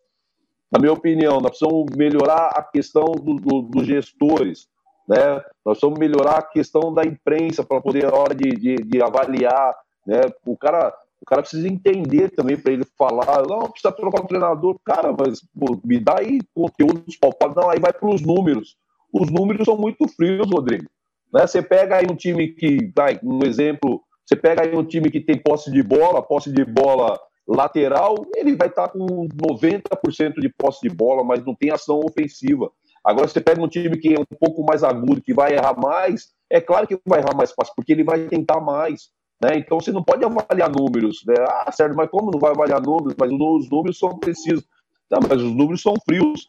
[0.75, 4.67] na minha opinião, nós precisamos melhorar a questão do, do, dos gestores,
[5.07, 5.35] né?
[5.65, 9.73] Nós precisamos melhorar a questão da imprensa para poder, na hora de, de, de, avaliar,
[10.05, 10.21] né?
[10.45, 14.77] O cara, o cara precisa entender também para ele falar, não, precisa trocar o treinador,
[14.83, 18.75] cara, mas pô, me dá aí conteúdos palpáveis, não, aí vai para os números.
[19.13, 20.89] Os números são muito frios, Rodrigo.
[21.33, 21.47] Né?
[21.47, 25.21] Você pega aí um time que, vai, um exemplo, você pega aí um time que
[25.21, 30.81] tem posse de bola, posse de bola lateral, ele vai estar com 90% de posse
[30.81, 32.71] de bola, mas não tem ação ofensiva.
[33.03, 36.33] Agora, você pega um time que é um pouco mais agudo, que vai errar mais,
[36.49, 39.09] é claro que vai errar mais fácil, porque ele vai tentar mais.
[39.41, 39.57] Né?
[39.57, 41.23] Então você não pode avaliar números.
[41.27, 41.35] Né?
[41.47, 43.15] Ah, Sérgio, mas como não vai avaliar números?
[43.19, 44.65] Mas os números são precisos.
[45.11, 46.47] Não, mas os números são frios.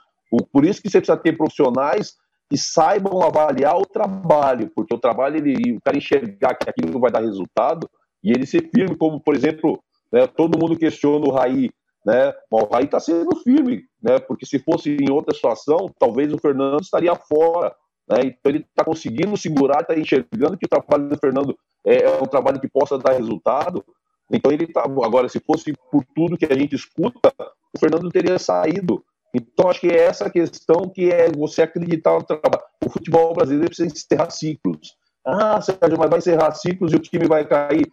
[0.50, 2.16] Por isso que você precisa ter profissionais
[2.48, 7.10] que saibam avaliar o trabalho, porque o trabalho, ele, o cara enxergar que aquilo vai
[7.10, 7.88] dar resultado
[8.22, 9.82] e ele ser firme, como, por exemplo,
[10.12, 11.70] né, todo mundo questiona o Raí,
[12.06, 12.32] né?
[12.50, 14.20] o Raí está sendo firme, né?
[14.20, 17.74] Porque se fosse em outra situação, talvez o Fernando estaria fora.
[18.08, 18.20] Né?
[18.26, 22.26] Então ele está conseguindo segurar, está enxergando que o trabalho do Fernando é, é, um
[22.26, 23.84] trabalho que possa dar resultado.
[24.30, 24.82] Então ele está.
[24.82, 27.32] Agora, se fosse por tudo que a gente escuta,
[27.74, 29.04] o Fernando teria saído.
[29.34, 32.64] Então acho que é essa questão que é você acreditar no trabalho.
[32.84, 34.94] O futebol brasileiro precisa encerrar ciclos.
[35.26, 37.86] Ah, Sérgio, mas vai encerrar ciclos e o time vai cair.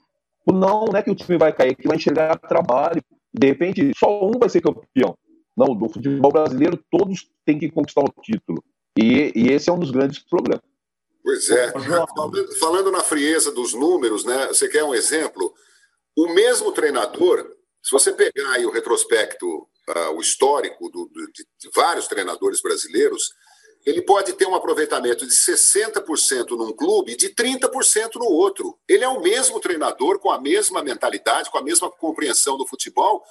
[0.48, 3.02] Não, não é que o time vai cair, é que vai enxergar trabalho.
[3.34, 5.18] De repente, só um vai ser campeão.
[5.56, 8.64] Não, do futebol brasileiro, todos têm que conquistar o título.
[8.98, 10.64] E, e esse é um dos grandes problemas.
[11.24, 11.72] Pois é.
[12.60, 14.48] Falando na frieza dos números, né?
[14.48, 15.54] Você quer um exemplo?
[16.16, 17.50] O mesmo treinador,
[17.82, 22.62] se você pegar aí o retrospecto, uh, o histórico do, do, de, de vários treinadores
[22.62, 23.34] brasileiros,
[23.86, 28.78] ele pode ter um aproveitamento de 60% num clube e de 30% no outro.
[28.88, 33.24] Ele é o mesmo treinador, com a mesma mentalidade, com a mesma compreensão do futebol,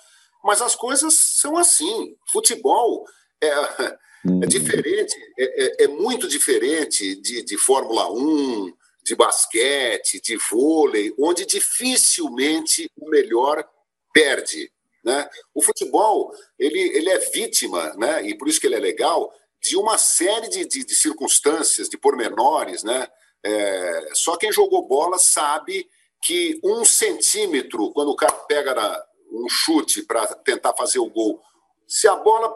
[0.45, 2.17] mas as coisas são assim.
[2.31, 3.07] Futebol
[3.41, 4.41] é, é uhum.
[4.41, 8.73] diferente, é, é, é, muito diferente de, de Fórmula 1,
[9.03, 13.65] de basquete, de vôlei, onde dificilmente o melhor
[14.13, 14.71] perde.
[15.05, 15.29] Né?
[15.55, 18.23] O futebol ele, ele é vítima, né?
[18.27, 21.99] e por isso que ele é legal, de uma série de, de, de circunstâncias, de
[21.99, 22.83] pormenores.
[22.83, 23.09] Né?
[23.45, 25.89] É, só quem jogou bola sabe
[26.23, 31.41] que um centímetro, quando o cara pega na, um chute para tentar fazer o gol.
[31.89, 32.55] Se a bola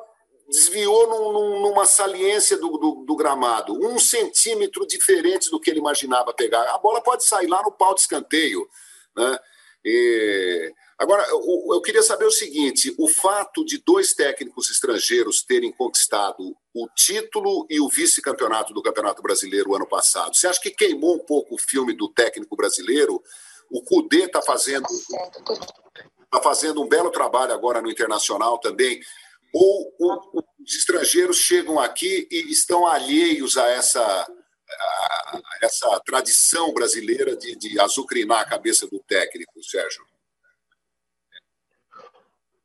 [0.49, 5.81] desviou num, num, numa saliência do, do, do, gramado, um centímetro diferente do que ele
[5.81, 8.69] imaginava pegar, a bola pode sair lá no pau de escanteio.
[9.17, 9.39] Né?
[9.85, 10.73] E...
[10.99, 16.57] Agora, eu, eu queria saber o seguinte: o fato de dois técnicos estrangeiros terem conquistado
[16.75, 21.25] o título e o vice-campeonato do Campeonato Brasileiro ano passado, você acha que queimou um
[21.25, 23.23] pouco o filme do técnico brasileiro?
[23.71, 24.87] O Cudê está fazendo
[26.27, 29.01] está fazendo um belo trabalho agora no internacional também,
[29.53, 37.37] ou, ou, os estrangeiros chegam aqui e estão alheios a essa, a essa tradição brasileira
[37.37, 40.05] de, de azucrinar a cabeça do técnico, Sérgio?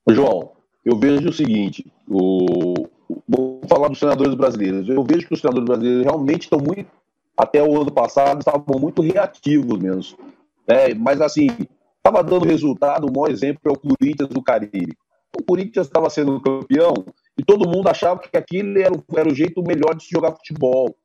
[0.10, 0.52] João,
[0.84, 2.88] eu vejo o seguinte, o,
[3.28, 4.90] vou falar dos treinadores brasileiros.
[4.90, 6.90] Eu vejo que os treinadores brasileiros realmente estão muito,
[7.38, 10.18] até o ano passado, estavam muito reativos mesmo.
[10.68, 11.48] É, mas assim,
[11.98, 14.98] estava dando resultado, o maior exemplo é o Corinthians do Caribe.
[15.38, 16.94] O Corinthians estava sendo campeão
[17.38, 20.96] e todo mundo achava que aquilo era, era o jeito melhor de se jogar futebol.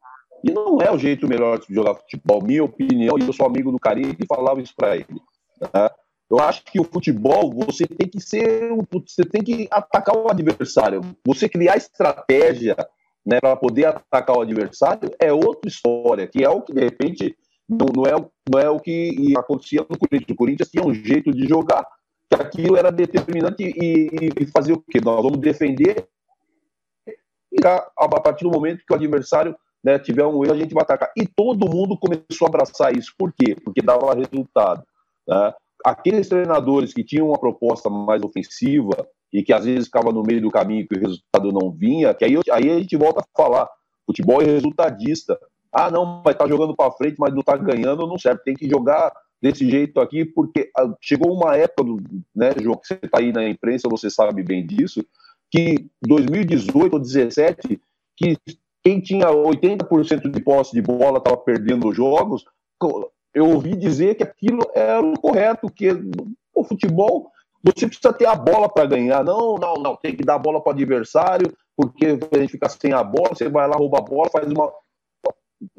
[0.44, 3.72] E não é o jeito melhor de jogar futebol, minha opinião, e eu sou amigo
[3.72, 5.20] do Caribe e falava isso para ele.
[5.60, 5.88] Né?
[6.28, 11.00] Eu acho que o futebol, você tem que ser, você tem que atacar o adversário.
[11.24, 12.76] Você criar estratégia
[13.24, 17.36] né, para poder atacar o adversário é outra história, que é o que de repente
[17.68, 18.14] não, não, é,
[18.52, 20.30] não é o que acontecia no Corinthians.
[20.30, 21.86] O Corinthians tinha um jeito de jogar
[22.28, 25.00] que aquilo era determinante e, e, fazer o quê?
[25.00, 26.08] Nós vamos defender
[27.52, 30.74] e a, a partir do momento que o adversário né, tiver um erro, a gente
[30.74, 31.10] vai atacar.
[31.16, 33.14] E todo mundo começou a abraçar isso.
[33.16, 33.56] Por quê?
[33.64, 34.84] Porque dava resultado.
[35.26, 35.54] Né?
[35.86, 40.40] Aqueles treinadores que tinham uma proposta mais ofensiva e que às vezes ficava no meio
[40.40, 43.68] do caminho que o resultado não vinha, que aí, aí a gente volta a falar.
[44.04, 45.38] Futebol é resultadista.
[45.72, 48.42] Ah, não, vai estar tá jogando para frente, mas não está ganhando, não serve.
[48.42, 51.84] Tem que jogar desse jeito aqui, porque ah, chegou uma época,
[52.34, 55.06] né, João, que você está aí na imprensa, você sabe bem disso,
[55.52, 57.80] que 2018 ou 2017,
[58.16, 58.36] que
[58.82, 62.44] quem tinha 80% de posse de bola estava perdendo os jogos,
[63.36, 65.90] eu ouvi dizer que aquilo era o correto, que
[66.54, 67.30] o futebol
[67.62, 69.22] você precisa ter a bola para ganhar.
[69.22, 72.66] Não, não, não, tem que dar a bola para o adversário, porque a gente fica
[72.70, 74.72] sem a bola, você vai lá, rouba a bola, faz uma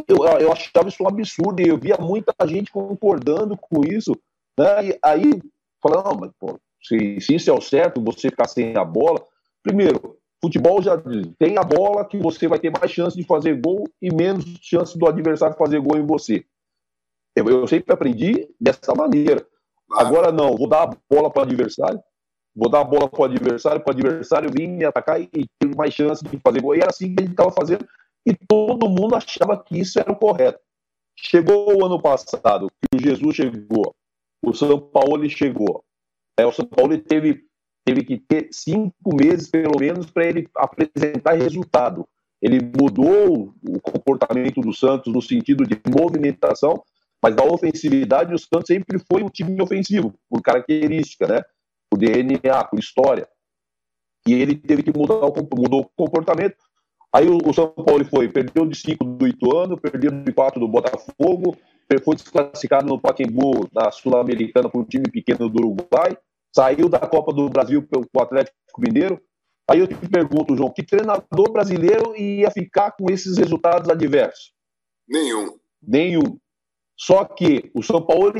[0.08, 4.12] eu, eu achava isso um absurdo e eu via muita gente concordando com isso.
[4.58, 4.90] Né?
[4.90, 5.42] E aí,
[5.82, 9.24] falando, não, mas, pô, se, se isso é o certo, você ficar sem a bola.
[9.64, 11.02] Primeiro, futebol já
[11.40, 14.98] tem a bola que você vai ter mais chance de fazer gol e menos chance
[14.98, 16.46] do adversário fazer gol em você.
[17.38, 19.46] Eu, eu sempre aprendi dessa maneira.
[19.92, 22.00] Agora não, vou dar a bola para o adversário,
[22.56, 25.76] vou dar a bola para o adversário, para o adversário vir me atacar e ter
[25.76, 26.76] mais chance de fazer gol.
[26.76, 27.88] E era assim que a gente estava fazendo
[28.26, 30.60] e todo mundo achava que isso era o correto.
[31.16, 33.96] Chegou o ano passado, que o Jesus chegou,
[34.44, 35.84] o São Paulo chegou.
[36.38, 37.44] É, o São Paulo teve,
[37.86, 42.08] teve que ter cinco meses, pelo menos, para ele apresentar resultado.
[42.42, 46.84] Ele mudou o comportamento do Santos no sentido de movimentação,
[47.24, 51.42] Mas da ofensividade, o Santos sempre foi um time ofensivo, por característica, né?
[51.90, 53.28] Por DNA, por história.
[54.28, 56.58] E ele teve que mudar o, mudou o comportamento.
[57.14, 60.68] Aí o, o São Paulo foi, perdeu de 5 do Ituano, perdeu de 4 do
[60.68, 61.58] Botafogo,
[62.04, 66.18] foi desclassificado no Pacaembu, na Sul-Americana, por um time pequeno do Uruguai,
[66.54, 69.22] saiu da Copa do Brasil pelo Atlético Mineiro.
[69.70, 74.54] Aí eu te pergunto, João, que treinador brasileiro ia ficar com esses resultados adversos?
[75.08, 75.58] Nenhum.
[75.82, 76.38] Nenhum.
[76.98, 78.34] Só que o São Paulo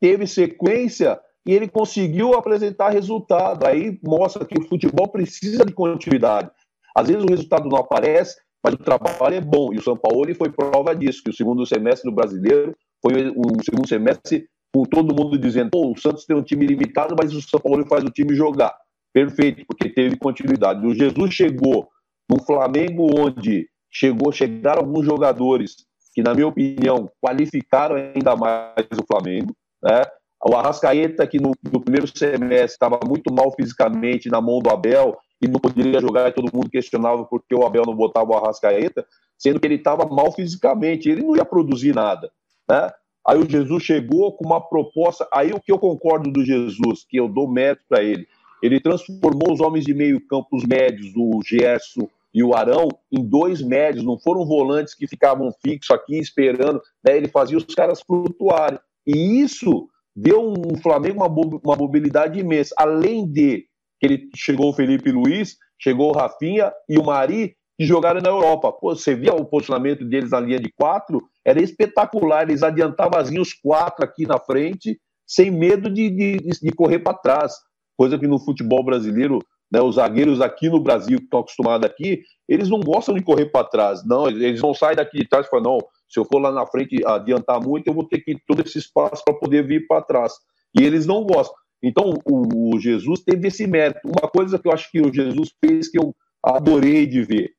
[0.00, 3.66] teve sequência e ele conseguiu apresentar resultado.
[3.66, 6.50] Aí mostra que o futebol precisa de continuidade.
[6.96, 9.72] Às vezes o resultado não aparece, mas o trabalho é bom.
[9.72, 13.62] E o São Paulo foi prova disso, que o segundo semestre do brasileiro foi um
[13.62, 17.42] segundo semestre com todo mundo dizendo: Pô, o Santos tem um time limitado, mas o
[17.42, 18.74] São Paulo faz o time jogar.
[19.12, 20.86] Perfeito, porque teve continuidade.
[20.86, 21.88] O Jesus chegou
[22.30, 25.87] no Flamengo, onde chegou, chegaram alguns jogadores
[26.18, 29.54] que, na minha opinião, qualificaram ainda mais o Flamengo.
[29.80, 30.02] Né?
[30.44, 35.16] O Arrascaeta, que no, no primeiro semestre estava muito mal fisicamente na mão do Abel
[35.40, 39.06] e não poderia jogar, e todo mundo questionava porque o Abel não botava o Arrascaeta,
[39.38, 42.28] sendo que ele estava mal fisicamente, ele não ia produzir nada.
[42.68, 42.90] Né?
[43.24, 45.28] Aí o Jesus chegou com uma proposta.
[45.32, 48.26] Aí o que eu concordo do Jesus, que eu dou mérito para ele,
[48.60, 53.24] ele transformou os homens de meio campo, os médios, o Gerson e o Arão, em
[53.24, 54.04] dois médios.
[54.04, 56.80] Não foram volantes que ficavam fixos aqui esperando.
[57.04, 57.16] Né?
[57.16, 58.78] Ele fazia os caras flutuarem.
[59.06, 62.74] E isso deu um Flamengo uma, uma mobilidade imensa.
[62.78, 63.64] Além de
[64.00, 68.28] que ele chegou o Felipe Luiz, chegou o Rafinha e o Mari, que jogaram na
[68.28, 68.72] Europa.
[68.72, 72.42] Pô, você via o posicionamento deles na linha de quatro, era espetacular.
[72.42, 77.54] Eles adiantavam os quatro aqui na frente, sem medo de, de, de correr para trás.
[77.96, 79.38] Coisa que no futebol brasileiro,
[79.70, 83.46] né, os zagueiros aqui no Brasil, que estão acostumados aqui, eles não gostam de correr
[83.46, 84.04] para trás.
[84.04, 86.66] Não, eles vão sair daqui de trás e falar, não, se eu for lá na
[86.66, 90.02] frente adiantar muito, eu vou ter que ir todo esse espaço para poder vir para
[90.02, 90.32] trás.
[90.78, 91.56] E eles não gostam.
[91.82, 94.00] Então, o, o, Jesus teve esse mérito.
[94.04, 97.52] Uma coisa que eu acho que o Jesus fez que eu adorei de ver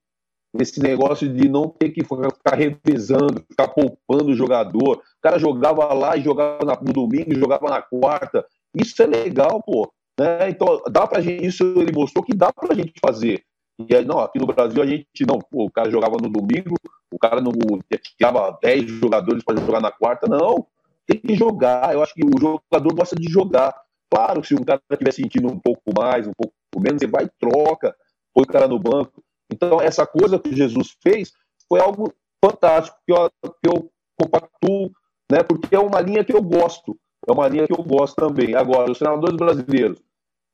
[0.59, 4.97] esse negócio de não ter que ficar revezando, ficar poupando o jogador.
[4.97, 8.43] O cara jogava lá e jogava no domingo, jogava na quarta.
[8.75, 9.91] Isso é legal, pô.
[10.19, 10.49] Né?
[10.49, 13.41] Então, dá pra gente, isso ele mostrou que dá pra gente fazer.
[13.87, 16.75] E aí, não, aqui no Brasil a gente não, pô, o cara jogava no domingo,
[17.09, 17.53] o cara não
[18.17, 20.67] tirava 10 jogadores para jogar na quarta, não.
[21.07, 21.93] Tem que jogar.
[21.93, 23.73] Eu acho que o jogador gosta de jogar.
[24.11, 27.31] Claro, se o cara estiver sentindo um pouco mais, um pouco menos, ele vai e
[27.39, 27.95] troca,
[28.33, 29.23] põe o cara no banco.
[29.49, 31.31] Então, essa coisa que Jesus fez
[31.69, 32.13] foi algo
[32.43, 33.89] fantástico, que eu, que eu
[34.19, 34.91] compactuo,
[35.31, 38.55] né, porque é uma linha que eu gosto, é uma linha que eu gosto também.
[38.55, 40.01] Agora, os treinadores brasileiros,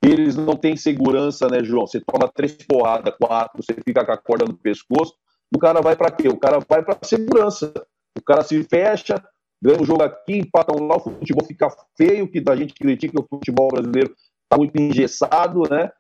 [0.08, 1.88] eles não têm segurança, né, João?
[1.88, 5.14] Você toma três porradas, quatro, você fica com a corda no pescoço,
[5.54, 6.28] o cara vai para quê?
[6.28, 7.74] O cara vai para segurança.
[8.18, 9.22] O cara se fecha,
[9.62, 13.20] ganha um jogo aqui, empata um lá, o futebol fica feio, que a gente critica
[13.20, 15.92] o futebol brasileiro está muito engessado, né?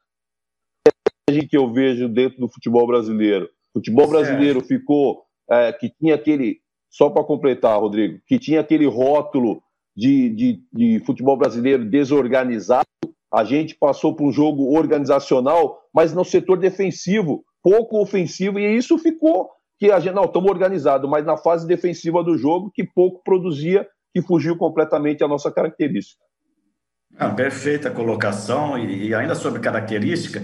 [1.50, 3.50] que eu vejo dentro do futebol brasileiro.
[3.74, 4.68] O futebol brasileiro certo.
[4.68, 9.62] ficou é, que tinha aquele, só para completar, Rodrigo, que tinha aquele rótulo
[9.96, 12.86] de, de, de futebol brasileiro desorganizado.
[13.36, 18.98] A gente passou por um jogo organizacional, mas no setor defensivo, pouco ofensivo, e isso
[18.98, 23.22] ficou que a gente, não, estamos organizados, mas na fase defensiva do jogo, que pouco
[23.24, 26.24] produzia, que fugiu completamente a nossa característica.
[27.18, 30.42] Ah, perfeita colocação, e, e ainda sobre característica,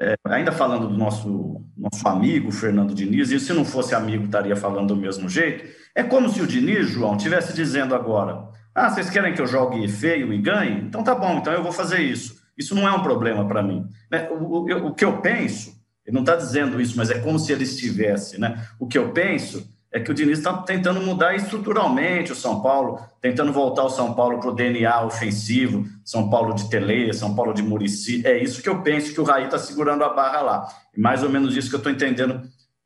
[0.00, 4.54] é, ainda falando do nosso, nosso amigo Fernando Diniz, e se não fosse amigo estaria
[4.54, 9.10] falando do mesmo jeito, é como se o Diniz, João, estivesse dizendo agora: ah, vocês
[9.10, 10.80] querem que eu jogue feio e ganhe?
[10.80, 12.42] Então tá bom, então eu vou fazer isso.
[12.56, 13.86] Isso não é um problema para mim.
[14.10, 14.28] Né?
[14.30, 15.74] O, o, o, que eu penso,
[16.06, 18.66] ele não está dizendo isso, mas é como se ele estivesse, né?
[18.78, 22.98] O que eu penso é que o Diniz está tentando mudar estruturalmente o São Paulo,
[23.20, 27.52] tentando voltar o São Paulo para o DNA ofensivo, São Paulo de Tele, São Paulo
[27.52, 28.26] de Murici.
[28.26, 30.68] É isso que eu penso que o Raí está segurando a barra lá.
[30.96, 32.40] Mais ou menos isso que eu estou entendendo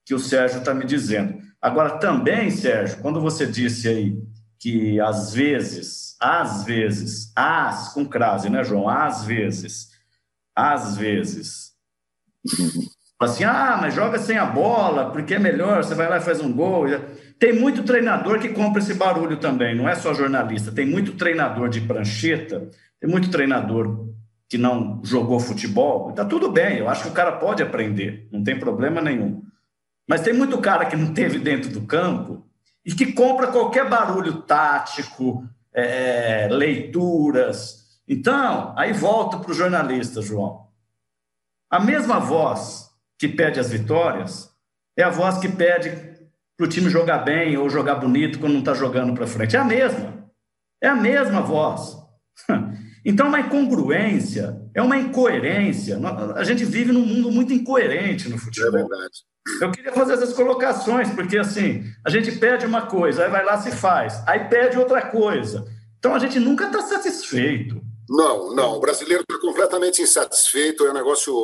[0.05, 1.39] que o Sérgio está me dizendo.
[1.63, 4.19] Agora, também, Sérgio, quando você disse aí
[4.59, 8.89] que às vezes, às vezes, as com crase, né, João?
[8.89, 9.91] Às vezes,
[10.55, 11.73] às vezes,
[13.21, 16.41] assim, ah, mas joga sem a bola, porque é melhor, você vai lá e faz
[16.41, 16.87] um gol.
[17.39, 20.73] Tem muito treinador que compra esse barulho também, não é só jornalista.
[20.73, 24.07] Tem muito treinador de prancheta, tem muito treinador
[24.49, 26.13] que não jogou futebol.
[26.13, 29.43] Tá tudo bem, eu acho que o cara pode aprender, não tem problema nenhum.
[30.09, 32.47] Mas tem muito cara que não teve dentro do campo
[32.87, 37.99] e que compra qualquer barulho tático, é, leituras.
[38.07, 40.69] Então, aí volta para o jornalista, João.
[41.69, 44.49] A mesma voz que pede as vitórias
[44.97, 45.91] é a voz que pede
[46.57, 49.57] para o time jogar bem ou jogar bonito quando não está jogando para frente.
[49.57, 50.31] É a mesma.
[50.81, 51.97] É a mesma voz.
[53.09, 55.97] Então, uma incongruência, é uma incoerência.
[56.35, 58.81] A gente vive num mundo muito incoerente no futebol.
[58.81, 59.23] É verdade.
[59.61, 63.61] Eu queria fazer essas colocações, porque assim, a gente pede uma coisa, aí vai lá
[63.61, 65.65] se faz, aí pede outra coisa.
[65.99, 67.81] Então a gente nunca está satisfeito.
[68.09, 68.77] Não, não.
[68.77, 70.87] O brasileiro está completamente insatisfeito.
[70.87, 71.35] É um negócio.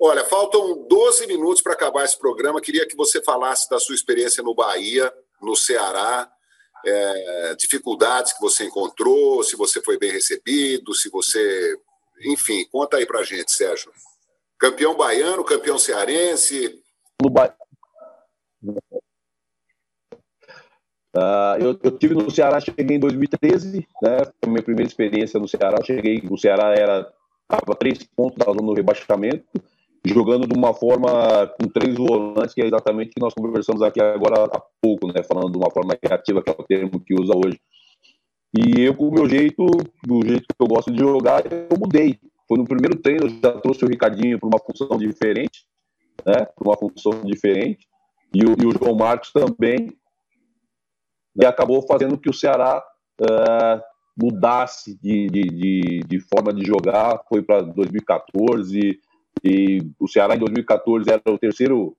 [0.00, 2.60] Olha, faltam 12 minutos para acabar esse programa.
[2.60, 6.30] Queria que você falasse da sua experiência no Bahia, no Ceará,
[6.84, 11.76] é, dificuldades que você encontrou, se você foi bem recebido, se você.
[12.24, 13.92] Enfim, conta aí para gente, Sérgio.
[14.58, 16.82] Campeão baiano, campeão cearense.
[17.22, 17.54] No ba...
[21.16, 24.18] Uh, eu, eu tive no Ceará, cheguei em 2013, né?
[24.42, 25.82] Foi minha primeira experiência no Ceará.
[25.84, 27.12] Cheguei, o Ceará era
[27.42, 29.46] estava três pontos da zona do rebaixamento
[30.04, 34.00] jogando de uma forma com três volantes, que é exatamente o que nós conversamos aqui
[34.00, 35.22] agora há pouco, né?
[35.22, 37.58] Falando de uma forma criativa, que é o termo que usa hoje.
[38.56, 39.66] E eu, com o meu jeito,
[40.06, 42.18] do jeito que eu gosto de jogar, eu mudei.
[42.46, 45.64] Foi no primeiro treino, eu já trouxe o Ricardinho para uma função diferente,
[46.24, 46.44] né?
[46.44, 47.86] Para uma função diferente.
[48.34, 49.96] E o, e o, João Marcos também.
[51.40, 52.82] E acabou fazendo que o Ceará
[53.20, 53.80] uh,
[54.16, 57.22] mudasse de, de, de, forma de jogar.
[57.28, 59.00] Foi para 2014
[59.42, 61.96] e o Ceará em 2014 era o terceiro,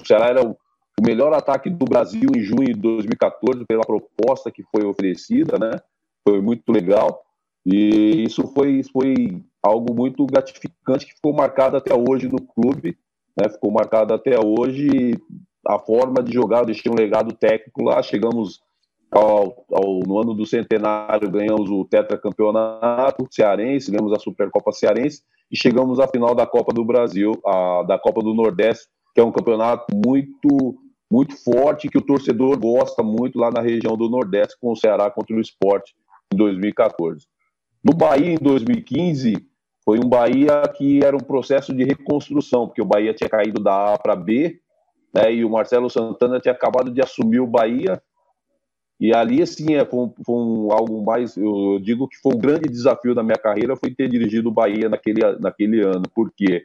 [0.00, 4.50] o Ceará era o, o melhor ataque do Brasil em junho de 2014 pela proposta
[4.50, 5.80] que foi oferecida, né?
[6.26, 7.22] Foi muito legal.
[7.66, 12.98] E isso foi, foi algo muito gratificante que ficou marcado até hoje no clube,
[13.36, 13.48] né?
[13.48, 15.14] Ficou marcado até hoje
[15.66, 18.60] a forma de jogar, deixei um legado técnico lá, chegamos
[19.10, 25.56] ao, ao, no ano do centenário ganhamos o tetracampeonato cearense, ganhamos a Supercopa Cearense e
[25.56, 29.32] chegamos à final da Copa do Brasil, a, da Copa do Nordeste, que é um
[29.32, 30.76] campeonato muito
[31.10, 35.08] muito forte que o torcedor gosta muito lá na região do Nordeste com o Ceará
[35.10, 35.94] contra o Esporte
[36.32, 37.24] em 2014.
[37.84, 39.34] No Bahia em 2015
[39.84, 43.94] foi um Bahia que era um processo de reconstrução, porque o Bahia tinha caído da
[43.94, 44.60] A para B,
[45.14, 48.02] né, e o Marcelo Santana tinha acabado de assumir o Bahia
[49.00, 51.36] e ali, assim, é, foi, um, foi um, algo mais.
[51.36, 54.88] Eu digo que foi um grande desafio da minha carreira foi ter dirigido o Bahia
[54.88, 56.64] naquele, naquele ano, porque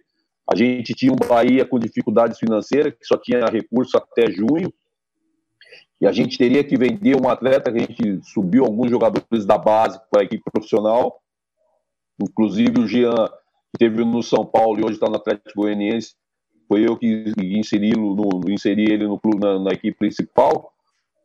[0.51, 4.71] a gente tinha um Bahia com dificuldades financeiras, que só tinha recurso até junho,
[5.99, 9.57] e a gente teria que vender um atleta, que a gente subiu alguns jogadores da
[9.57, 11.18] base para a equipe profissional,
[12.21, 13.27] inclusive o Jean,
[13.71, 16.15] que teve no São Paulo e hoje está no Atlético Goianiense,
[16.67, 20.71] foi eu que inseri, no, inseri ele no clube, na, na equipe principal.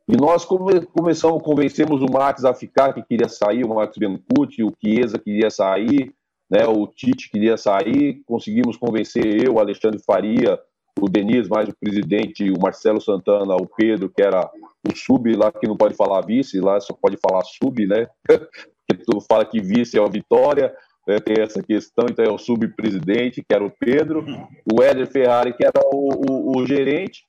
[0.09, 4.62] E nós come, começamos, convencemos o Marcos a ficar, que queria sair, o Marcos Biancucci,
[4.62, 6.14] o Chiesa queria sair,
[6.51, 10.59] né, o Tite queria sair, conseguimos convencer eu, o Alexandre Faria,
[11.01, 14.49] o Denis, mais o presidente, o Marcelo Santana, o Pedro, que era
[14.86, 18.07] o sub lá, que não pode falar vice, lá só pode falar sub, né?
[18.87, 20.74] Porque tu fala que vice é a vitória,
[21.07, 21.18] né?
[21.18, 24.24] tem essa questão, então é o subpresidente, que era o Pedro,
[24.70, 27.24] o Éder Ferrari, que era o, o, o gerente,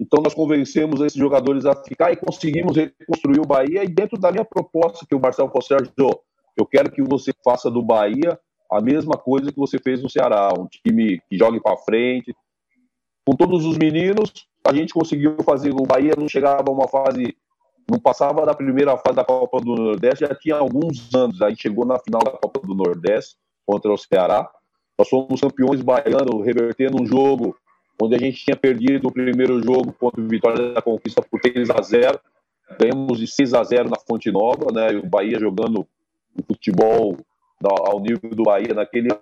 [0.00, 3.84] então nós convencemos esses jogadores a ficar e conseguimos reconstruir o Bahia.
[3.84, 5.92] E dentro da minha proposta, que o Marcelo falou, Sérgio,
[6.56, 8.38] eu quero que você faça do Bahia
[8.70, 12.34] a mesma coisa que você fez no Ceará, um time que jogue para frente.
[13.26, 14.32] Com todos os meninos,
[14.66, 15.70] a gente conseguiu fazer.
[15.70, 17.36] O Bahia não chegava a uma fase,
[17.90, 21.40] não passava da primeira fase da Copa do Nordeste, já tinha alguns anos.
[21.42, 24.50] Aí chegou na final da Copa do Nordeste contra o Ceará.
[24.98, 27.56] Nós fomos campeões baianos, revertendo um jogo
[28.00, 31.70] onde a gente tinha perdido o primeiro jogo contra o Vitória da Conquista por 3
[31.70, 32.20] a 0
[32.78, 34.96] ganhamos de 6 a 0 na Fonte Nova, né?
[34.98, 35.86] O Bahia jogando
[36.36, 37.16] o futebol
[37.62, 39.20] ao nível do Bahia naquele ano.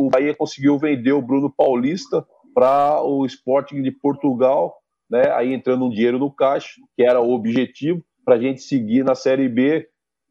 [0.00, 4.76] O Bahia conseguiu vender o Bruno Paulista para o Sporting de Portugal,
[5.10, 5.30] né?
[5.32, 9.14] Aí entrando um dinheiro no caixa, que era o objetivo para a gente seguir na
[9.14, 9.88] Série B.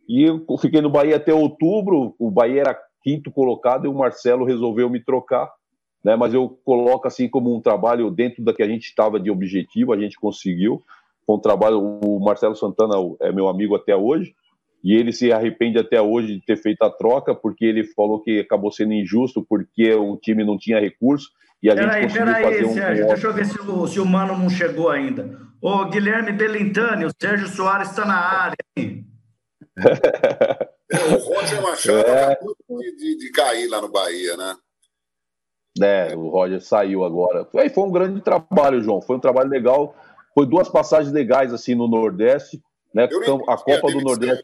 [0.08, 2.16] E eu fiquei no Bahia até outubro.
[2.20, 5.50] O Bahia era quinto colocado e o Marcelo resolveu me trocar
[6.06, 6.16] né?
[6.16, 9.92] Mas eu coloco assim como um trabalho dentro da que a gente estava de objetivo,
[9.92, 10.84] a gente conseguiu.
[11.26, 11.80] Foi um trabalho.
[11.82, 14.36] O Marcelo Santana é meu amigo até hoje
[14.84, 18.40] e ele se arrepende até hoje de ter feito a troca porque ele falou que
[18.40, 21.32] acabou sendo injusto porque o time não tinha recurso
[21.62, 23.88] e a pera gente aí, conseguiu fazer aí, um Sérgio, deixa eu ver se o,
[23.88, 25.38] se o Mano não chegou ainda.
[25.62, 28.56] Ô, Guilherme Belintani, o Sérgio Soares está na área.
[28.78, 29.04] o
[31.18, 32.34] Roger Machado é.
[32.34, 34.56] acabou de, de, de cair lá no Bahia, né?
[35.82, 37.44] É, o Roger saiu agora.
[37.46, 39.02] Foi, foi um grande trabalho, João.
[39.02, 39.96] Foi um trabalho legal.
[40.34, 42.62] Foi duas passagens legais assim no Nordeste,
[42.94, 43.10] né?
[43.12, 44.44] Então, a Copa do Nordeste.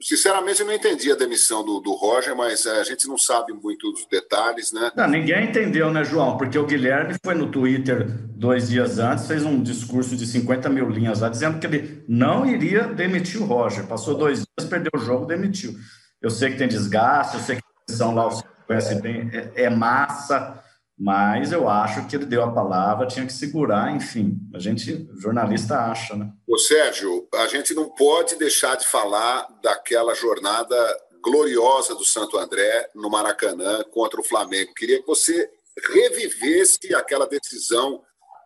[0.00, 3.52] Sinceramente, eu não entendi a demissão do, do Roger, mas é, a gente não sabe
[3.52, 4.90] muito dos detalhes, né?
[4.96, 6.36] Não, ninguém entendeu, né, João?
[6.36, 10.88] Porque o Guilherme foi no Twitter dois dias antes, fez um discurso de 50 mil
[10.88, 13.86] linhas lá, dizendo que ele não iria demitir o Roger.
[13.86, 15.74] Passou dois dias, perdeu o jogo, demitiu.
[16.20, 19.70] Eu sei que tem desgaste, eu sei que a lá, você conhece bem, é, é
[19.70, 20.62] massa,
[21.00, 24.38] mas eu acho que ele deu a palavra, tinha que segurar, enfim.
[24.54, 26.30] A gente, jornalista, acha, né?
[26.46, 30.76] Ô, Sérgio, a gente não pode deixar de falar daquela jornada
[31.22, 34.74] gloriosa do Santo André no Maracanã contra o Flamengo.
[34.74, 35.48] Queria que você
[35.90, 38.02] revivesse aquela decisão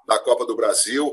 [0.07, 1.13] da Copa do Brasil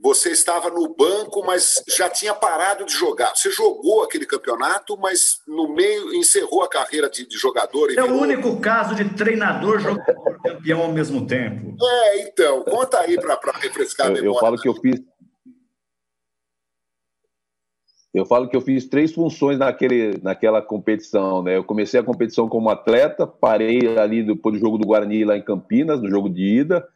[0.00, 3.34] você estava no banco, mas já tinha parado de jogar.
[3.34, 7.90] Você jogou aquele campeonato, mas no meio encerrou a carreira de, de jogador.
[7.90, 8.10] é virou...
[8.10, 11.74] o único caso de treinador jogador campeão ao mesmo tempo.
[11.82, 14.36] É, então, conta aí para refrescar eu, a memória.
[14.36, 15.00] Eu falo que eu fiz.
[18.12, 21.56] Eu falo que eu fiz três funções naquele, naquela competição, né?
[21.56, 25.42] Eu comecei a competição como atleta, parei ali depois do jogo do Guarani lá em
[25.42, 26.86] Campinas, no jogo de ida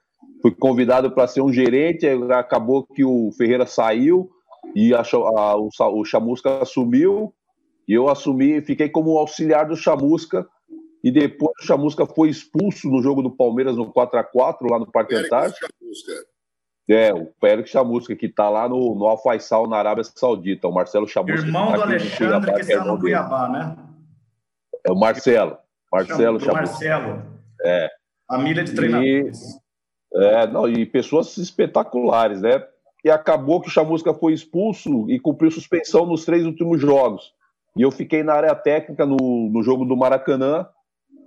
[0.43, 4.31] fui convidado para ser um gerente, acabou que o Ferreira saiu
[4.75, 7.35] e a, a, o, o Chamusca assumiu,
[7.89, 10.47] e eu assumi, fiquei como auxiliar do Chamusca,
[11.03, 15.14] e depois o Chamusca foi expulso no jogo do Palmeiras no 4x4, lá no Parque
[15.14, 15.66] Antártico.
[16.89, 20.66] É, o Pérez Chamusca, que está lá no, no na Arábia Saudita.
[20.68, 21.47] O Marcelo Chamusca.
[21.47, 23.77] Irmão tá do Alexandre, que está no Cuiabá, né?
[24.85, 25.57] É o Marcelo.
[25.91, 26.53] Marcelo Chamusca.
[26.53, 27.23] Marcelo.
[27.64, 27.89] É.
[28.29, 29.60] Família de treinadores.
[30.15, 32.63] É, não, e pessoas espetaculares, né?
[33.05, 37.33] E acabou que o Chamusca foi expulso e cumpriu suspensão nos três últimos jogos.
[37.77, 40.67] E eu fiquei na área técnica no, no jogo do Maracanã,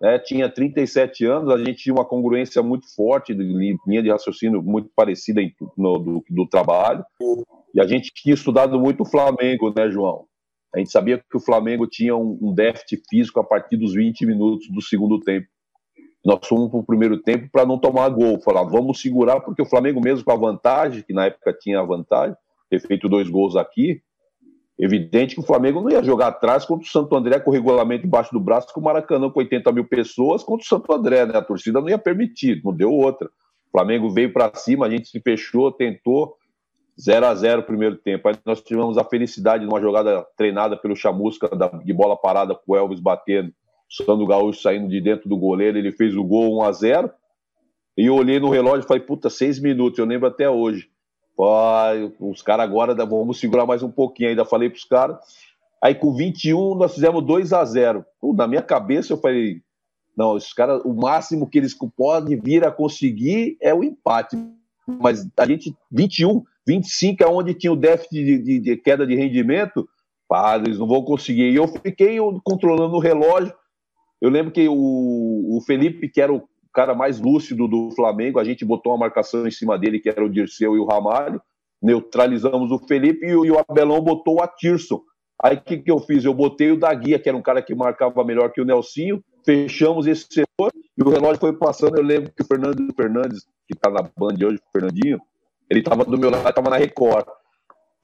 [0.01, 0.19] né?
[0.19, 5.41] tinha 37 anos, a gente tinha uma congruência muito forte, linha de raciocínio muito parecida
[5.41, 7.03] em, no, do, do trabalho.
[7.73, 10.25] E a gente tinha estudado muito o Flamengo, né, João?
[10.75, 14.25] A gente sabia que o Flamengo tinha um, um déficit físico a partir dos 20
[14.25, 15.47] minutos do segundo tempo.
[16.25, 18.39] Nós fomos para o primeiro tempo para não tomar gol.
[18.39, 21.83] Falar, vamos segurar, porque o Flamengo, mesmo com a vantagem, que na época tinha a
[21.83, 22.35] vantagem,
[22.69, 24.01] ter feito dois gols aqui,
[24.79, 28.07] evidente que o Flamengo não ia jogar atrás contra o Santo André com o regulamento
[28.07, 31.37] embaixo do braço, com o Maracanã com 80 mil pessoas contra o Santo André, né?
[31.37, 33.27] A torcida não ia permitir, não deu outra.
[33.67, 36.37] O Flamengo veio para cima, a gente se fechou, tentou,
[36.99, 38.29] 0 a 0 primeiro tempo.
[38.29, 41.49] Aí nós tivemos a felicidade de uma jogada treinada pelo Chamusca
[41.83, 43.53] de bola parada com o Elvis batendo
[43.95, 47.11] Sandro Gaúcho saindo de dentro do goleiro, ele fez o gol 1 a 0
[47.97, 50.89] E eu olhei no relógio e falei, puta, seis minutos, eu lembro até hoje.
[51.37, 55.17] Pai, os caras agora vamos segurar mais um pouquinho, ainda falei para os caras.
[55.81, 59.61] Aí com 21 nós fizemos 2 a 0 Pô, Na minha cabeça eu falei,
[60.17, 64.37] não, esses caras, o máximo que eles podem vir a conseguir é o empate.
[64.87, 69.15] Mas a gente, 21, 25 é onde tinha o déficit de, de, de queda de
[69.15, 69.87] rendimento,
[70.27, 71.51] pá, eles não vão conseguir.
[71.51, 73.53] E eu fiquei controlando o relógio,
[74.23, 78.43] eu lembro que o, o Felipe, que era o cara mais lúcido do Flamengo, a
[78.45, 81.41] gente botou uma marcação em cima dele, que era o Dirceu e o Ramalho,
[81.81, 85.01] neutralizamos o Felipe e o, e o Abelão botou o Atirson.
[85.43, 86.23] Aí o que, que eu fiz?
[86.23, 90.07] Eu botei o Daguia, que era um cara que marcava melhor que o Nelsinho, fechamos
[90.07, 91.97] esse setor e o relógio foi passando.
[91.97, 95.19] Eu lembro que o Fernando Fernandes, que está na Band hoje, o Fernandinho,
[95.69, 97.25] ele estava do meu lado, estava na Record.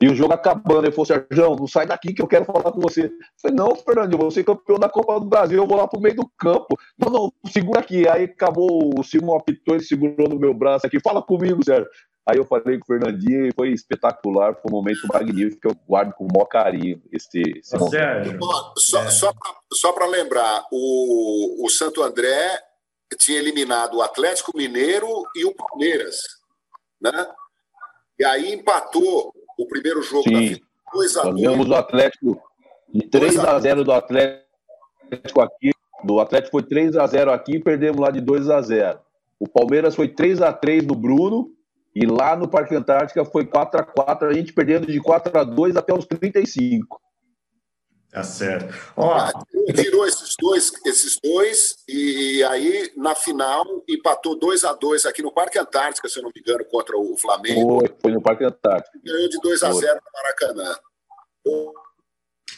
[0.01, 2.79] E o jogo acabando, ele falou, Sérgio, não sai daqui que eu quero falar com
[2.79, 3.05] você.
[3.05, 5.99] Eu falei, não, Fernandinho, você é campeão da Copa do Brasil, eu vou lá pro
[5.99, 6.79] meio do campo.
[6.97, 8.07] Não, não, segura aqui.
[8.07, 11.89] Aí acabou, o Simão apitou, ele segurou no meu braço aqui, fala comigo, Sérgio.
[12.25, 15.75] Aí eu falei com o Fernandinho e foi espetacular, foi um momento magnífico que eu
[15.85, 17.01] guardo com o maior carinho.
[17.11, 18.39] Esse, esse Ô, Sérgio,
[18.77, 19.33] só, é.
[19.73, 22.57] só para lembrar, o, o Santo André
[23.17, 26.17] tinha eliminado o Atlético Mineiro e o Palmeiras,
[27.01, 27.27] né?
[28.17, 30.33] E aí empatou o primeiro jogo Sim.
[30.33, 31.35] da final, 2x2.
[31.35, 32.41] Ganhamos o Atlético
[32.87, 35.71] de 3x0 do Atlético aqui.
[36.03, 38.99] Do Atlético foi 3x0 aqui e perdemos lá de 2x0.
[39.37, 41.51] O Palmeiras foi 3x3 no Bruno
[41.93, 47.01] e lá no Parque Antártica foi 4x4, a gente perdendo de 4x2 até os 35.
[48.11, 48.73] Tá certo.
[48.97, 49.31] Ó, ah,
[49.75, 55.31] tirou esses dois, esses dois e aí na final empatou 2 a 2 aqui no
[55.31, 57.79] Parque Antártica, se eu não me engano, contra o Flamengo.
[57.79, 58.99] Foi, foi no Parque Antártica.
[59.03, 60.75] Ganhou de 2 a 0 no Maracanã.
[61.45, 61.73] Bom.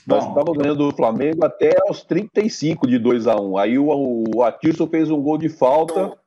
[0.07, 4.43] Nós estávamos ganhando do Flamengo até os 35 de 2 a 1 Aí o, o
[4.43, 6.17] Atirson fez um gol de falta,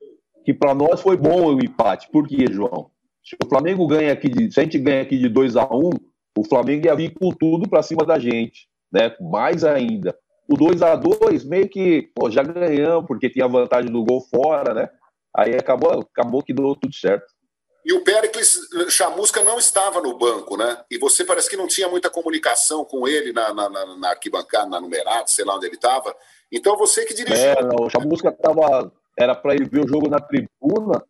[0.45, 2.11] que para nós foi bom o empate.
[2.11, 2.91] Por quê, João?
[3.25, 5.91] Se o Flamengo ganha aqui de, se a gente ganha aqui de 2 a 1
[6.37, 9.15] o Flamengo ia vir com tudo para cima da gente né?
[9.21, 10.17] Mais ainda.
[10.49, 14.21] O 2 a 2 meio que pô, já ganhamos, porque tinha a vantagem do gol
[14.21, 14.89] fora, né?
[15.37, 17.27] Aí acabou, acabou que deu tudo certo.
[17.85, 18.57] E o Pericles
[18.89, 20.83] Chamusca não estava no banco, né?
[20.91, 24.67] E você parece que não tinha muita comunicação com ele na, na, na, na arquibancada,
[24.69, 26.15] na numerada, sei lá onde ele estava.
[26.51, 27.45] Então você que dirigiu.
[27.45, 28.91] É, não, o Chamusca estava.
[29.19, 31.05] Era para ele ver o jogo na tribuna.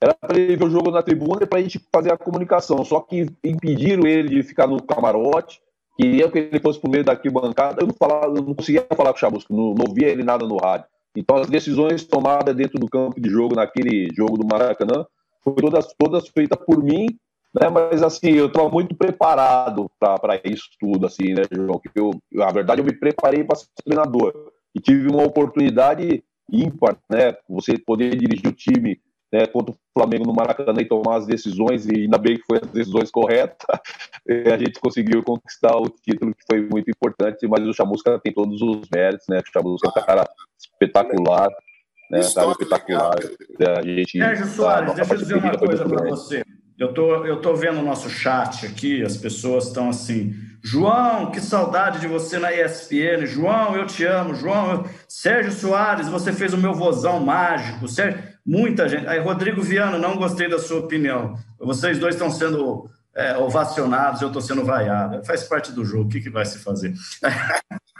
[0.00, 2.84] Era para ele ver o jogo na tribuna e para a gente fazer a comunicação.
[2.84, 5.60] Só que impediram ele de ficar no camarote.
[5.96, 7.80] Queria que ele fosse para o meio da arquibancada.
[7.80, 10.56] Eu não, falava, eu não conseguia falar com o Chamusca, não, não ele nada no
[10.56, 10.86] rádio.
[11.16, 15.06] Então as decisões tomadas dentro do campo de jogo, naquele jogo do Maracanã,
[15.42, 17.06] foi todas, todas feitas por mim,
[17.54, 17.68] né?
[17.68, 21.78] Mas assim, eu estava muito preparado para isso tudo, assim, né, João?
[21.78, 24.32] Que eu, na verdade, eu me preparei para ser treinador
[24.74, 27.36] e tive uma oportunidade ímpar, né?
[27.48, 29.00] Você poder dirigir o time
[29.34, 32.60] né, contra o Flamengo no Maracanã e tomar as decisões, e ainda bem que foi
[32.62, 33.66] as decisões corretas,
[34.52, 38.62] a gente conseguiu conquistar o título, que foi muito importante, mas o Chamusca tem todos
[38.62, 39.40] os méritos, né?
[39.40, 40.24] O Chamusca é um cara
[40.56, 41.48] espetacular,
[42.12, 42.20] né?
[42.32, 43.16] Cara espetacular.
[43.76, 46.44] A gente, Sérgio Soares, tá, deixa eu dizer uma coisa para você.
[46.78, 50.32] Eu tô, eu tô vendo o nosso chat aqui, as pessoas estão assim,
[50.64, 53.26] João, que saudade de você na ESPN.
[53.26, 54.34] João, eu te amo.
[54.34, 54.90] João, eu...
[55.06, 57.86] Sérgio Soares, você fez o meu vozão mágico.
[57.86, 58.22] Sérgio...
[58.46, 59.06] Muita gente.
[59.06, 61.38] Aí, Rodrigo Viano, não gostei da sua opinião.
[61.58, 65.22] Vocês dois estão sendo é, ovacionados, eu estou sendo vaiado.
[65.24, 66.94] Faz parte do jogo, o que, que vai se fazer?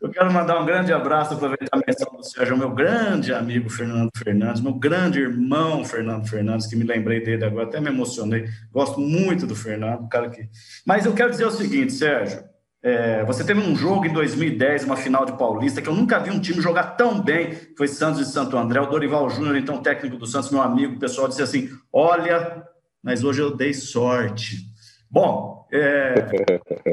[0.00, 4.10] Eu quero mandar um grande abraço, aproveitar a menção do Sérgio, meu grande amigo Fernando
[4.16, 8.48] Fernandes, meu grande irmão Fernando Fernandes, que me lembrei dele agora, até me emocionei.
[8.72, 10.48] Gosto muito do Fernando, cara que.
[10.86, 12.48] Mas eu quero dizer o seguinte, Sérgio.
[12.82, 16.30] É, você teve um jogo em 2010, uma final de Paulista, que eu nunca vi
[16.30, 17.54] um time jogar tão bem.
[17.76, 18.80] Foi Santos e Santo André.
[18.80, 22.64] O Dorival Júnior, então técnico do Santos, meu amigo, o pessoal disse assim: Olha,
[23.02, 24.69] mas hoje eu dei sorte
[25.10, 26.14] Bom, é,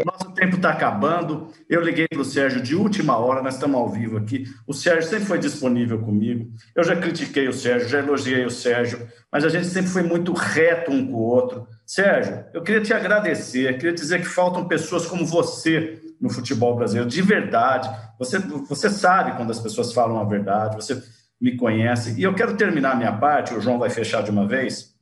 [0.06, 1.52] nosso tempo está acabando.
[1.70, 4.46] Eu liguei para o Sérgio de última hora, nós estamos ao vivo aqui.
[4.66, 6.52] O Sérgio sempre foi disponível comigo.
[6.76, 10.34] Eu já critiquei o Sérgio, já elogiei o Sérgio, mas a gente sempre foi muito
[10.34, 11.68] reto um com o outro.
[11.86, 17.10] Sérgio, eu queria te agradecer, queria dizer que faltam pessoas como você no futebol brasileiro,
[17.10, 17.90] de verdade.
[18.18, 21.02] Você, você sabe quando as pessoas falam a verdade, você
[21.40, 22.20] me conhece.
[22.20, 24.96] E eu quero terminar a minha parte, o João vai fechar de uma vez,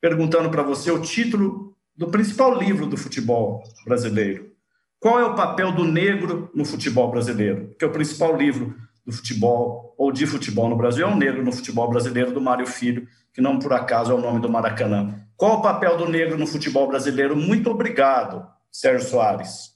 [0.00, 1.63] perguntando para você o título
[1.96, 4.52] do principal livro do futebol brasileiro.
[4.98, 7.74] Qual é o papel do negro no futebol brasileiro?
[7.78, 8.74] Que é o principal livro
[9.06, 12.66] do futebol ou de futebol no Brasil é o negro no futebol brasileiro do Mário
[12.66, 15.20] Filho, que não por acaso é o nome do Maracanã.
[15.36, 17.36] Qual o papel do negro no futebol brasileiro?
[17.36, 19.74] Muito obrigado, Sérgio Soares.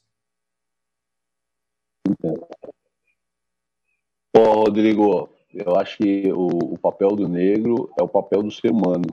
[4.35, 9.05] Rodrigo, eu acho que o, o, papel do negro é o papel do ser humano.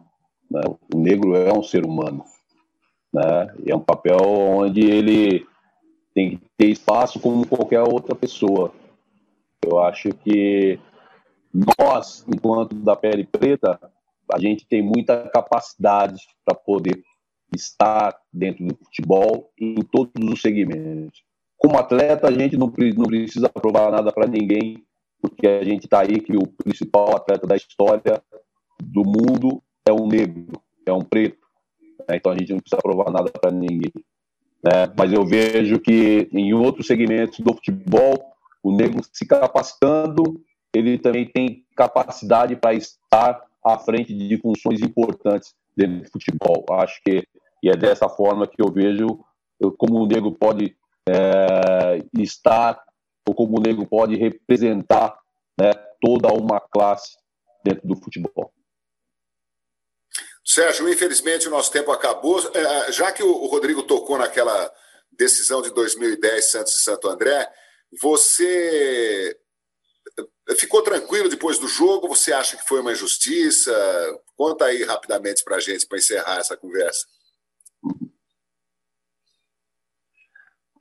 [0.51, 0.61] Né?
[0.95, 2.25] O negro é um ser humano
[3.13, 3.55] né?
[3.67, 5.47] é um papel onde ele
[6.15, 8.73] tem que ter espaço como qualquer outra pessoa.
[9.63, 10.79] Eu acho que
[11.79, 13.79] nós, enquanto da pele preta,
[14.33, 17.03] a gente tem muita capacidade para poder
[17.55, 21.23] estar dentro do futebol em todos os segmentos.
[21.57, 24.85] Como atleta, a gente não, não precisa provar nada para ninguém,
[25.21, 28.23] porque a gente está aí que o principal atleta da história
[28.83, 31.46] do mundo é um negro, é um preto.
[32.09, 32.17] Né?
[32.17, 33.93] Então a gente não precisa provar nada para ninguém.
[34.63, 34.93] Né?
[34.97, 38.33] Mas eu vejo que em outros segmentos do futebol,
[38.63, 40.41] o negro se capacitando,
[40.75, 46.65] ele também tem capacidade para estar à frente de funções importantes dentro do futebol.
[46.71, 47.25] Acho que
[47.63, 49.25] e é dessa forma que eu vejo
[49.79, 50.77] como o negro pode
[51.09, 52.81] é, estar
[53.27, 55.19] ou como o negro pode representar
[55.61, 57.17] né, toda uma classe
[57.65, 58.53] dentro do futebol.
[60.57, 62.41] Sérgio, infelizmente o nosso tempo acabou.
[62.55, 64.73] É, já que o Rodrigo tocou naquela
[65.13, 67.47] decisão de 2010, Santos e Santo André,
[68.01, 69.39] você
[70.57, 72.09] ficou tranquilo depois do jogo?
[72.09, 73.71] Você acha que foi uma injustiça?
[74.35, 77.05] Conta aí rapidamente para a gente, para encerrar essa conversa.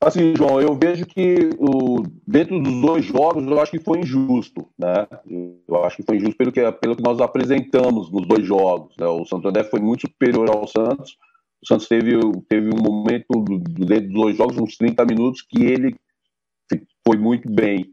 [0.05, 4.69] Assim, João, eu vejo que o, dentro dos dois jogos, eu acho que foi injusto,
[4.77, 5.07] né?
[5.67, 8.95] Eu acho que foi injusto pelo que, pelo que nós apresentamos nos dois jogos.
[8.99, 9.07] Né?
[9.07, 11.17] O Santo André foi muito superior ao Santos.
[11.59, 12.11] O Santos teve,
[12.47, 13.43] teve um momento
[13.79, 15.95] dentro dos dois jogos, uns 30 minutos, que ele
[17.03, 17.91] foi muito bem.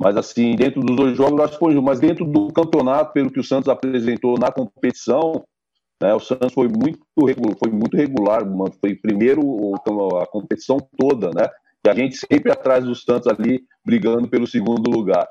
[0.00, 1.78] Mas, assim, dentro dos dois jogos, eu acho que foi.
[1.78, 5.44] Mas dentro do campeonato, pelo que o Santos apresentou na competição,
[6.00, 6.14] né?
[6.14, 7.00] O Santos foi muito,
[7.58, 8.42] foi muito regular,
[8.80, 9.42] foi primeiro
[10.20, 11.48] a competição toda, né?
[11.84, 15.28] E a gente sempre atrás do Santos ali, brigando pelo segundo lugar.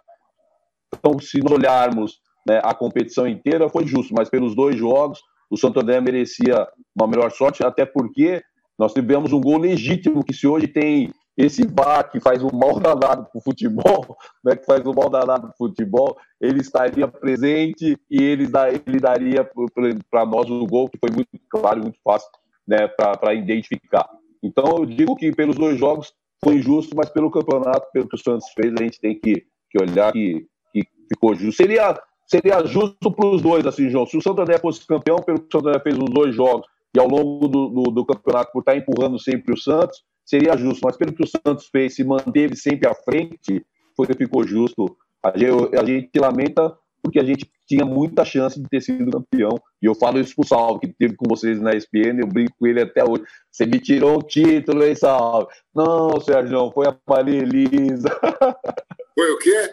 [0.96, 5.58] Então, se nós olharmos né, a competição inteira, foi justo, mas pelos dois jogos, o
[5.58, 8.42] Santo André merecia uma melhor sorte, até porque
[8.78, 12.78] nós tivemos um gol legítimo, que se hoje tem esse VAR que faz um mal
[12.82, 17.08] danado para o futebol, né, que faz um mal danado para o futebol, ele estaria
[17.08, 19.50] presente e ele, dá, ele daria
[20.12, 22.30] para nós o gol, que foi muito claro, muito fácil
[22.68, 24.06] né, para identificar.
[24.44, 26.14] Então, eu digo que pelos dois jogos
[26.44, 29.82] foi injusto, mas pelo campeonato, pelo que o Santos fez, a gente tem que, que
[29.82, 31.56] olhar que, que ficou justo.
[31.56, 34.06] Seria, seria justo para os dois, assim, João.
[34.06, 36.68] Se o Santo André fosse campeão, pelo que o Santo André fez nos dois jogos,
[36.94, 40.82] e ao longo do, do, do, campeonato, por estar empurrando sempre o Santos, seria justo.
[40.84, 43.66] Mas pelo que o Santos fez, se manteve sempre à frente,
[43.98, 44.96] foi que ficou justo.
[45.24, 49.58] A gente, a gente lamenta porque a gente tinha muita chance de ter sido campeão.
[49.82, 52.68] E eu falo isso pro Salve, que teve com vocês na ESPN, eu brinco com
[52.68, 53.24] ele até hoje.
[53.52, 55.48] Você me tirou o título, hein, Salve?
[55.74, 58.10] Não, Sérgio, foi a Maria Elisa.
[59.16, 59.70] Foi o quê?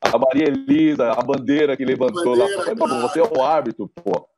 [0.00, 3.08] A Maria Elisa, a bandeira que levantou bandeira, lá.
[3.08, 4.28] Você é o árbitro, pô.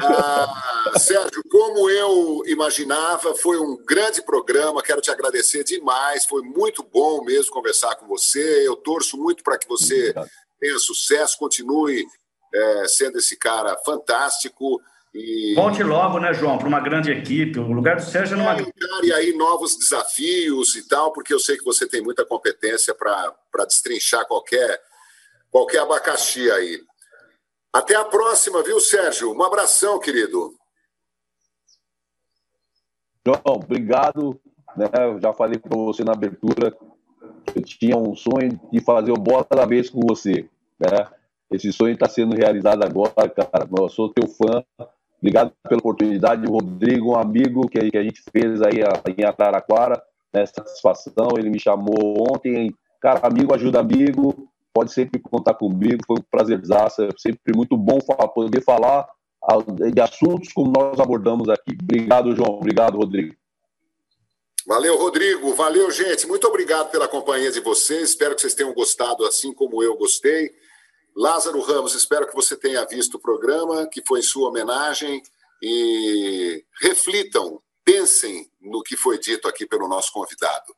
[0.00, 4.82] Ah, Sérgio, como eu imaginava, foi um grande programa.
[4.82, 6.24] Quero te agradecer demais.
[6.24, 8.66] Foi muito bom mesmo conversar com você.
[8.66, 10.30] Eu torço muito para que você Obrigado
[10.64, 12.06] tenha sucesso, continue
[12.54, 14.80] é, sendo esse cara fantástico.
[15.14, 15.54] E...
[15.54, 17.60] Volte logo, né, João, para uma grande equipe.
[17.60, 18.60] O lugar do Sérgio é numa.
[18.60, 18.64] É,
[19.04, 23.64] e aí novos desafios e tal, porque eu sei que você tem muita competência para
[23.64, 24.80] destrinchar qualquer,
[25.52, 26.80] qualquer abacaxi aí.
[27.72, 29.32] Até a próxima, viu, Sérgio?
[29.32, 30.52] Um abração, querido.
[33.24, 34.40] João, obrigado.
[34.76, 34.86] Né?
[34.94, 36.76] Eu já falei para você na abertura.
[37.54, 40.48] Eu tinha um sonho de fazer o Bola da Vez com você.
[40.78, 41.08] Né?
[41.52, 43.68] Esse sonho está sendo realizado agora, cara.
[43.78, 44.64] Eu sou teu fã.
[45.24, 46.46] Obrigado pela oportunidade.
[46.46, 48.80] Rodrigo, um amigo que, a gente fez aí
[49.16, 50.44] em Ataraquara, né?
[50.44, 51.28] satisfação.
[51.38, 52.74] Ele me chamou ontem.
[53.00, 54.46] Cara, amigo ajuda amigo.
[54.74, 56.02] Pode sempre contar comigo.
[56.06, 57.04] Foi um prazerzaço.
[57.04, 57.98] É sempre muito bom
[58.34, 59.08] poder falar
[59.94, 61.74] de assuntos como nós abordamos aqui.
[61.82, 62.58] Obrigado, João.
[62.58, 63.34] Obrigado, Rodrigo.
[64.66, 65.54] Valeu, Rodrigo.
[65.54, 66.26] Valeu, gente.
[66.26, 68.10] Muito obrigado pela companhia de vocês.
[68.10, 70.52] Espero que vocês tenham gostado assim como eu gostei.
[71.16, 75.22] Lázaro Ramos, espero que você tenha visto o programa, que foi em sua homenagem.
[75.62, 80.74] E reflitam, pensem no que foi dito aqui pelo nosso convidado.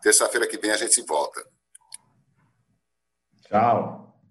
[0.00, 1.44] Terça-feira que vem a gente volta.
[3.42, 4.09] Tchau.